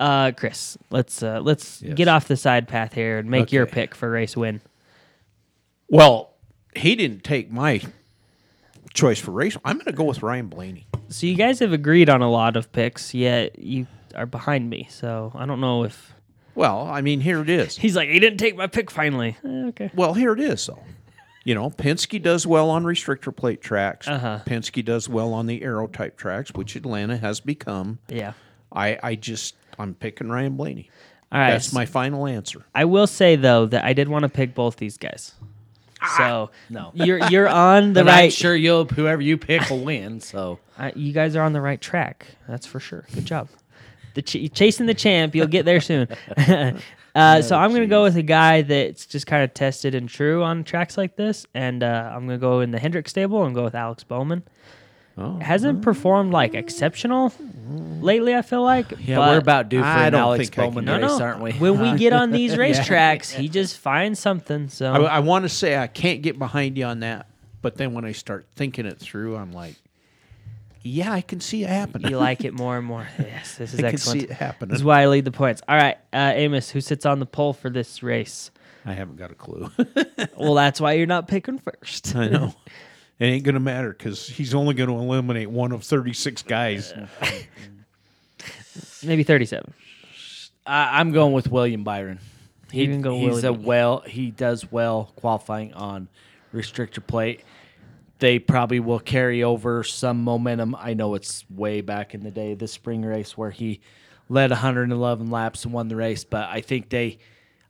[0.00, 1.94] Uh, Chris, let's uh, let's Yes.
[1.94, 4.60] get off the side path here and make your pick for race win.
[5.88, 6.34] Well,
[6.76, 7.80] he didn't take my
[8.94, 9.56] choice for race.
[9.64, 10.86] I'm going to go with Ryan Blaney.
[11.08, 13.86] So you guys have agreed on a lot of picks, yet you
[14.18, 14.88] are behind me.
[14.90, 16.14] So I don't know if
[16.54, 17.76] Well, I mean, here it is.
[17.78, 19.36] he's like he didn't take my pick finally.
[19.44, 19.90] Eh, okay.
[19.94, 20.82] Well, here it is, though.
[21.44, 24.06] You know, Penske does well on restrictor plate tracks.
[24.06, 24.40] Uh-huh.
[24.44, 28.00] Penske does well on the aero type tracks, which Atlanta has become.
[28.08, 28.32] Yeah.
[28.70, 30.90] I, I just, I'm picking Ryan Blaney.
[31.32, 31.52] All right.
[31.52, 32.64] That's my final answer.
[32.74, 35.32] I will say though that I did want to pick both these guys.
[36.16, 36.90] So no.
[36.94, 38.32] you're you're on the But I'm right.
[38.32, 40.20] sure you'll whoever you pick will win.
[40.20, 42.26] So I, you guys are on the right track.
[42.46, 43.04] That's for sure.
[43.14, 43.48] Good job.
[44.14, 45.34] The ch- chasing the champ.
[45.34, 46.08] You'll get there soon.
[47.14, 50.42] uh, so I'm gonna go with a guy that's just kind of tested and true
[50.42, 53.64] on tracks like this, and uh, I'm gonna go in the Hendrick stable and go
[53.64, 54.42] with Alex Bowman.
[55.20, 55.36] Oh.
[55.40, 57.32] Hasn't performed like exceptional
[58.00, 58.36] lately.
[58.36, 58.92] I feel like.
[59.00, 61.00] yeah, but- we're about due for I an don't Alex think I can Bowman do
[61.06, 61.52] No, race, aren't we?
[61.52, 64.68] When we get on these racetracks, he just finds something.
[64.68, 67.26] So I, I want to say I can't get behind you on that,
[67.62, 69.74] but then when I start thinking it through, I'm like,
[70.82, 72.10] yeah, I can see it happening.
[72.10, 73.06] you like it more and more.
[73.18, 74.20] Yes, this is I can excellent.
[74.20, 74.70] see it happening.
[74.70, 75.62] This is why I lead the points.
[75.68, 78.50] All right, uh, Amos, who sits on the pole for this race?
[78.86, 79.70] I haven't got a clue.
[80.36, 82.14] Well, that's why you're not picking first.
[82.16, 82.54] I know.
[83.20, 86.94] It ain't going to matter because he's only going to eliminate one of 36 guys.
[89.02, 89.72] Maybe 37.
[90.64, 92.20] I, I'm going with William Byron.
[92.70, 94.00] He, You can go he's a Willie well.
[94.06, 96.06] He does well qualifying on
[96.54, 97.40] restrictor plate.
[98.18, 100.74] They probably will carry over some momentum.
[100.76, 103.80] I know it's way back in the day, the spring race where he
[104.28, 106.24] led 111 laps and won the race.
[106.24, 107.18] But I think they,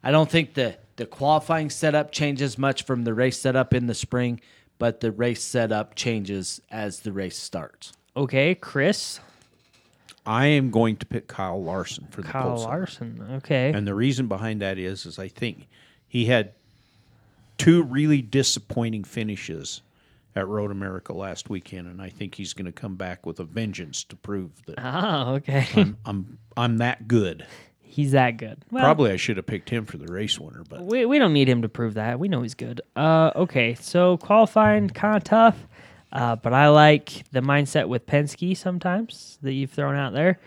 [0.03, 3.95] I don't think the the qualifying setup changes much from the race setup in the
[3.95, 4.41] spring,
[4.79, 7.93] but the race setup changes as the race starts.
[8.17, 9.21] Okay, Chris,
[10.27, 12.69] I am going to pick Kyle Larson for the Kyle pole sitter.
[12.69, 13.29] Larson.
[13.35, 13.73] Okay.
[13.73, 15.69] And the reason behind that is, is I think
[16.09, 16.53] he had
[17.59, 19.83] two really disappointing finishes
[20.37, 23.45] at Road America last weekend, and I think he's going to come back with a
[23.45, 25.67] vengeance to prove that Oh, okay.
[25.75, 27.47] I'm, I'm I'm that good.
[27.81, 28.59] He's that good.
[28.71, 31.33] Well, Probably I should have picked him for the race winner, but We, we don't
[31.33, 32.19] need him to prove that.
[32.21, 32.81] We know he's good.
[32.95, 35.57] Uh, okay, so qualifying kind of tough,
[36.13, 40.39] uh, but I like the mindset with Penske sometimes that you've thrown out there,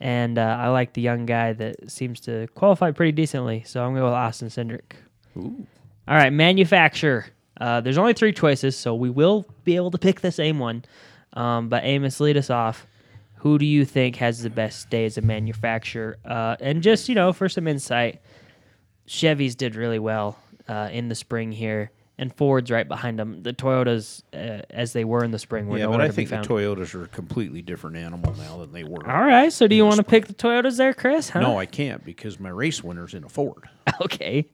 [0.00, 3.62] and uh, I like the young guy that seems to qualify pretty decently.
[3.66, 4.96] So I'm going to go with Austin Cindric.
[5.36, 5.66] Ooh.
[6.08, 7.26] All right, manufacturer.
[7.60, 10.84] Uh, there's only three choices, so we will be able to pick the same one.
[11.32, 12.86] Um, but Amos, lead us off.
[13.40, 16.18] Who do you think has the best day as a manufacturer?
[16.24, 18.20] Uh, and just you know, for some insight,
[19.08, 20.38] Chevys did really well
[20.68, 23.42] uh, in the spring here, and Ford's right behind them.
[23.42, 26.12] The Toyotas, uh, as they were in the spring, were yeah, nowhere but I to
[26.14, 26.48] be think the.
[26.48, 29.06] Toyotas are a completely different animal now than they were.
[29.08, 31.28] All right, so do you want to pick the Toyotas there, Chris?
[31.28, 31.40] Huh?
[31.40, 33.68] No, I can't because my race winner's in a Ford.
[34.00, 34.46] okay,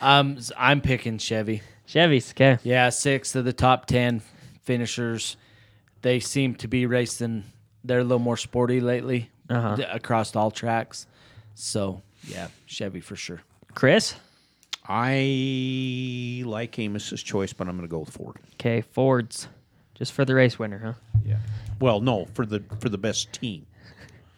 [0.00, 1.62] Um, s- I'm picking Chevy.
[1.90, 2.30] Chevys.
[2.32, 4.22] Okay, Yeah, six of the top ten
[4.62, 5.36] finishers.
[6.02, 7.44] They seem to be racing.
[7.84, 9.76] They're a little more sporty lately Uh-huh.
[9.76, 11.06] d- across all tracks.
[11.54, 13.40] So yeah, Chevy for sure.
[13.74, 14.14] Chris.
[14.88, 18.36] I like Amos's choice, but I'm going to go with Ford.
[18.54, 19.46] Okay, Fords,
[19.94, 20.92] just for the race winner, huh?
[21.24, 21.36] Yeah.
[21.80, 23.66] Well, no, for the for the best team.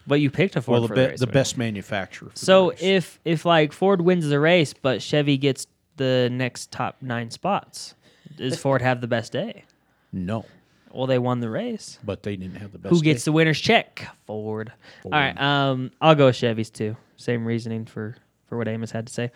[0.06, 2.30] But you picked a Ford Well, the for be, the race the best manufacturer.
[2.30, 2.82] For So the race.
[2.82, 7.94] if if like Ford wins the race, but Chevy gets the next top nine spots,
[8.36, 9.64] does Ford have the best day?
[10.12, 10.44] no,
[10.92, 11.98] Well, they won the race.
[12.04, 12.94] but they didn't have the best.
[12.94, 13.30] Who gets day.
[13.30, 14.06] the winner's check?
[14.26, 14.72] Ford.
[15.04, 15.38] All right.
[15.40, 16.96] Um, I'll go with Chevys too.
[17.16, 18.16] Same reasoning for
[18.48, 19.30] for what Amos had to say.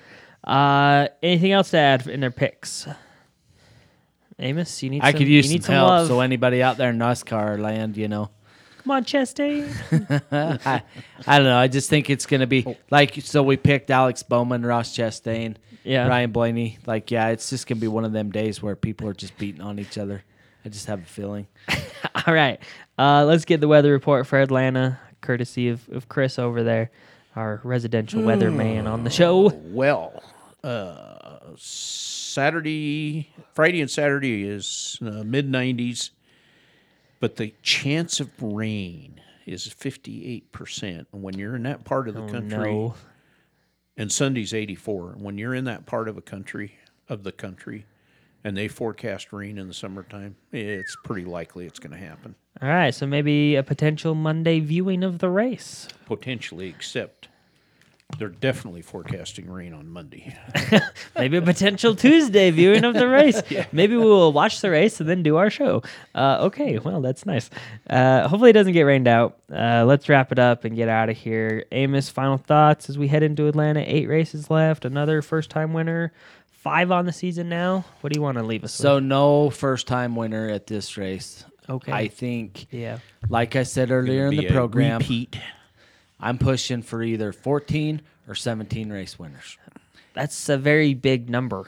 [0.44, 2.86] Uh, anything else to add in their picks?
[4.38, 5.02] Amos, you need.
[5.02, 5.88] I some, could use you need some some help.
[5.88, 6.06] love.
[6.08, 8.30] So anybody out there in NASCAR land, you know,
[8.82, 9.66] Come on, Chastain.
[10.64, 10.82] I,
[11.26, 11.56] I don't know.
[11.58, 13.42] I just think it's going to be like so.
[13.42, 15.56] We picked Alex Bowman, Ross Chastain,
[15.86, 16.06] Yeah.
[16.08, 16.78] Ryan Blaney.
[16.86, 19.36] Like, yeah, it's just going to be one of them days where people are just
[19.38, 20.22] beating on each other.
[20.64, 21.46] I just have a feeling.
[22.26, 22.58] All right.
[22.98, 26.90] Uh, let's get the weather report for Atlanta, courtesy of, of Chris over there,
[27.36, 29.52] our residential weather man on the show.
[29.54, 30.22] Well,
[30.64, 36.10] uh, Saturday, Friday, and Saturday is uh, mid 90s,
[37.20, 41.06] but the chance of rain is 58%.
[41.12, 42.94] And when you're in that part of the Oh, country, no.
[43.96, 46.78] And Sunday's 84, when you're in that part of a country,
[47.08, 47.86] of the country,
[48.44, 52.34] and they forecast rain in the summertime, it's pretty likely it's going to happen.
[52.62, 52.94] All right.
[52.94, 55.88] So maybe a potential Monday viewing of the race.
[56.06, 57.28] Potentially, except
[58.18, 60.34] they're definitely forecasting rain on Monday.
[61.16, 63.42] Maybe a potential Tuesday viewing of the race.
[63.72, 65.82] Maybe we will watch the race and then do our show.
[66.14, 67.50] Uh, okay, well, that's nice.
[67.90, 69.38] Uh, hopefully, it doesn't get rained out.
[69.52, 71.64] Uh, let's wrap it up and get out of here.
[71.72, 73.82] Amos, final thoughts as we head into Atlanta.
[73.84, 76.12] Eight races left, another first time winner,
[76.46, 77.84] five on the season now.
[78.00, 81.44] What do you want to leave us So, no first time winner at this race.
[81.68, 81.92] Okay.
[81.92, 82.68] I think.
[82.70, 82.98] Yeah.
[83.28, 85.36] like I said earlier in Be the a program, repeat.
[86.20, 89.58] I'm pushing for either 14 or 17 race winners.
[90.14, 91.66] That's a very big number,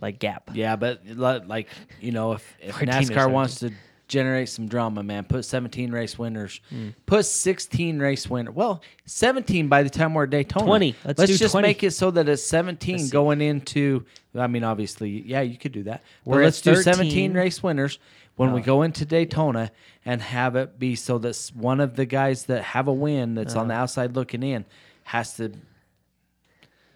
[0.00, 0.50] like gap.
[0.54, 1.68] Yeah, but like
[2.00, 3.72] you know, if, if NASCAR wants to
[4.08, 6.90] generate some drama, man, put 17 race winners, hmm.
[7.06, 8.50] put 16 race winner.
[8.50, 10.66] Well, 17 by the time we're at Daytona.
[10.66, 10.94] 20.
[11.04, 11.66] Let's do just 20.
[11.66, 14.04] make it so that it's 17 going into.
[14.34, 16.02] I mean, obviously, yeah, you could do that.
[16.24, 17.98] But We're at let's do 17 race winners
[18.36, 18.64] when we oh.
[18.64, 19.70] go into Daytona
[20.04, 23.54] and have it be so that one of the guys that have a win that's
[23.54, 23.82] on the uh-huh.
[23.82, 24.64] outside looking in
[25.04, 25.52] has to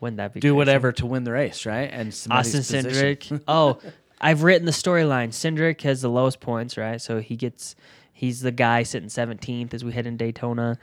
[0.01, 1.91] Wouldn't that do whatever to win the race, right?
[1.93, 2.61] And Austin.
[2.61, 3.43] Cindric.
[3.49, 3.79] oh,
[4.21, 5.29] I've written the storyline.
[5.29, 7.01] Cindric has the lowest points, right?
[7.01, 7.77] So he gets
[8.13, 10.79] he's the guy sitting 17th as we head in Daytona.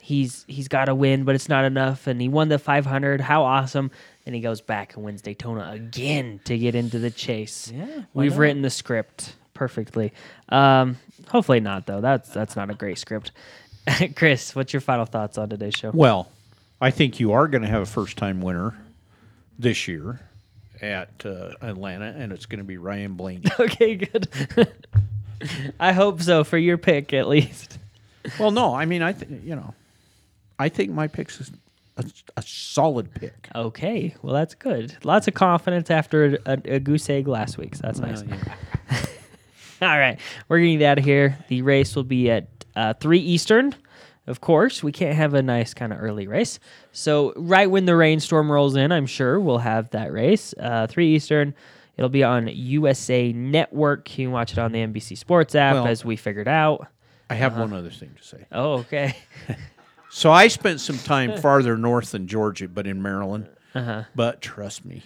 [0.00, 3.20] He's he's got a win, but it's not enough and he won the 500.
[3.20, 3.90] How awesome.
[4.24, 7.72] And he goes back and wins Daytona again to get into the chase.
[7.74, 8.40] Yeah, We've not?
[8.40, 10.12] written the script perfectly.
[10.50, 10.98] Um,
[11.28, 12.00] hopefully not though.
[12.00, 13.32] That's that's not a great script.
[14.16, 15.90] Chris, what's your final thoughts on today's show?
[15.92, 16.28] Well,
[16.80, 18.74] I think you are going to have a first time winner
[19.58, 20.20] this year
[20.82, 23.44] at uh, Atlanta, and it's going to be Ryan Blaney.
[23.60, 24.28] okay, good.
[25.80, 27.78] I hope so for your pick at least.
[28.38, 29.74] well, no, I mean, I th- you know,
[30.58, 31.52] I think my pick's is
[31.96, 32.04] a,
[32.36, 33.48] a solid pick.
[33.54, 34.96] Okay, well that's good.
[35.04, 38.22] Lots of confidence after a, a goose egg last week, so that's nice.
[38.22, 38.54] Well, yeah.
[39.82, 40.18] All right,
[40.48, 41.38] we're gonna out of here.
[41.48, 43.74] The race will be at uh, three Eastern.
[44.26, 46.58] Of course, we can't have a nice kind of early race.
[46.92, 50.52] So right when the rainstorm rolls in, I'm sure we'll have that race.
[50.58, 51.54] Uh, three Eastern.
[51.96, 54.18] It'll be on USA Network.
[54.18, 56.88] You can watch it on the NBC Sports app, Well- as we figured out.
[57.28, 58.46] I have one other thing to say.
[58.52, 59.16] Oh, okay.
[60.08, 63.48] So I spent some time farther north than Georgia, but in Maryland.
[63.74, 64.04] Uh-huh.
[64.14, 65.02] But trust me,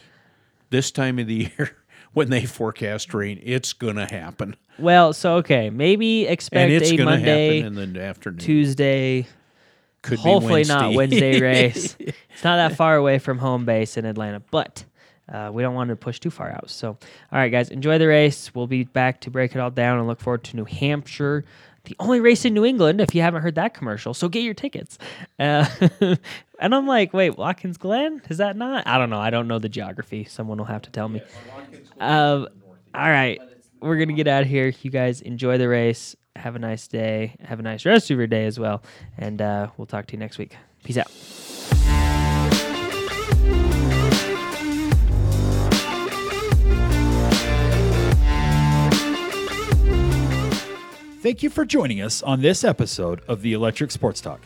[0.70, 1.76] this time of the year,
[2.12, 4.56] when they forecast rain, it's to happen.
[4.78, 8.38] Well, so okay, maybe expect it's a Monday, in the afternoon.
[8.38, 9.26] Tuesday,
[10.02, 11.38] Could be hopefully not Wednesday.
[11.38, 11.96] Wednesday race.
[11.98, 14.84] it's not that far away from home base in Atlanta, but
[15.30, 16.70] uh, we don't want to push too far out.
[16.70, 16.98] So, all
[17.38, 18.54] right, guys, enjoy the race.
[18.54, 21.44] We'll be back to break it all down and look forward to New Hampshire,
[21.84, 23.00] the only race in New England.
[23.00, 24.98] If you haven't heard that commercial, so get your tickets.
[25.38, 25.66] Uh,
[26.58, 28.22] and I'm like, wait, Watkins Glen?
[28.28, 28.86] Is that not?
[28.86, 29.18] I don't know.
[29.18, 30.24] I don't know the geography.
[30.24, 31.22] Someone will have to tell me.
[31.98, 32.48] Um,
[32.94, 33.40] all right,
[33.80, 34.72] we're gonna get out of here.
[34.82, 36.16] You guys enjoy the race.
[36.36, 37.36] Have a nice day.
[37.40, 38.82] Have a nice rest of your day as well.
[39.18, 40.56] And uh, we'll talk to you next week.
[40.84, 41.99] Peace out.
[51.20, 54.40] Thank you for joining us on this episode of the Electric Sports Talk.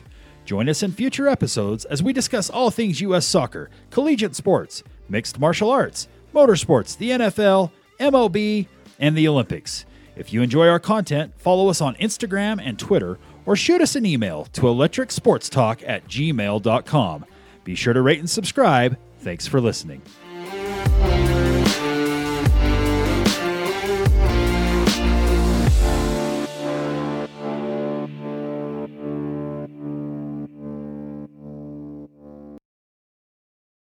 [0.45, 3.25] Join us in future episodes as we discuss all things U.S.
[3.25, 7.71] soccer, collegiate sports, mixed martial arts, motorsports, the NFL,
[8.01, 8.67] MLB,
[8.99, 9.87] and the Olympics.
[10.17, 14.05] If you enjoy our content, follow us on Instagram and Twitter or shoot us an
[14.05, 17.25] email to electricsportstalk at gmail.com.
[17.63, 18.99] Be sure to rate and subscribe.
[19.21, 20.03] Thanks for listening.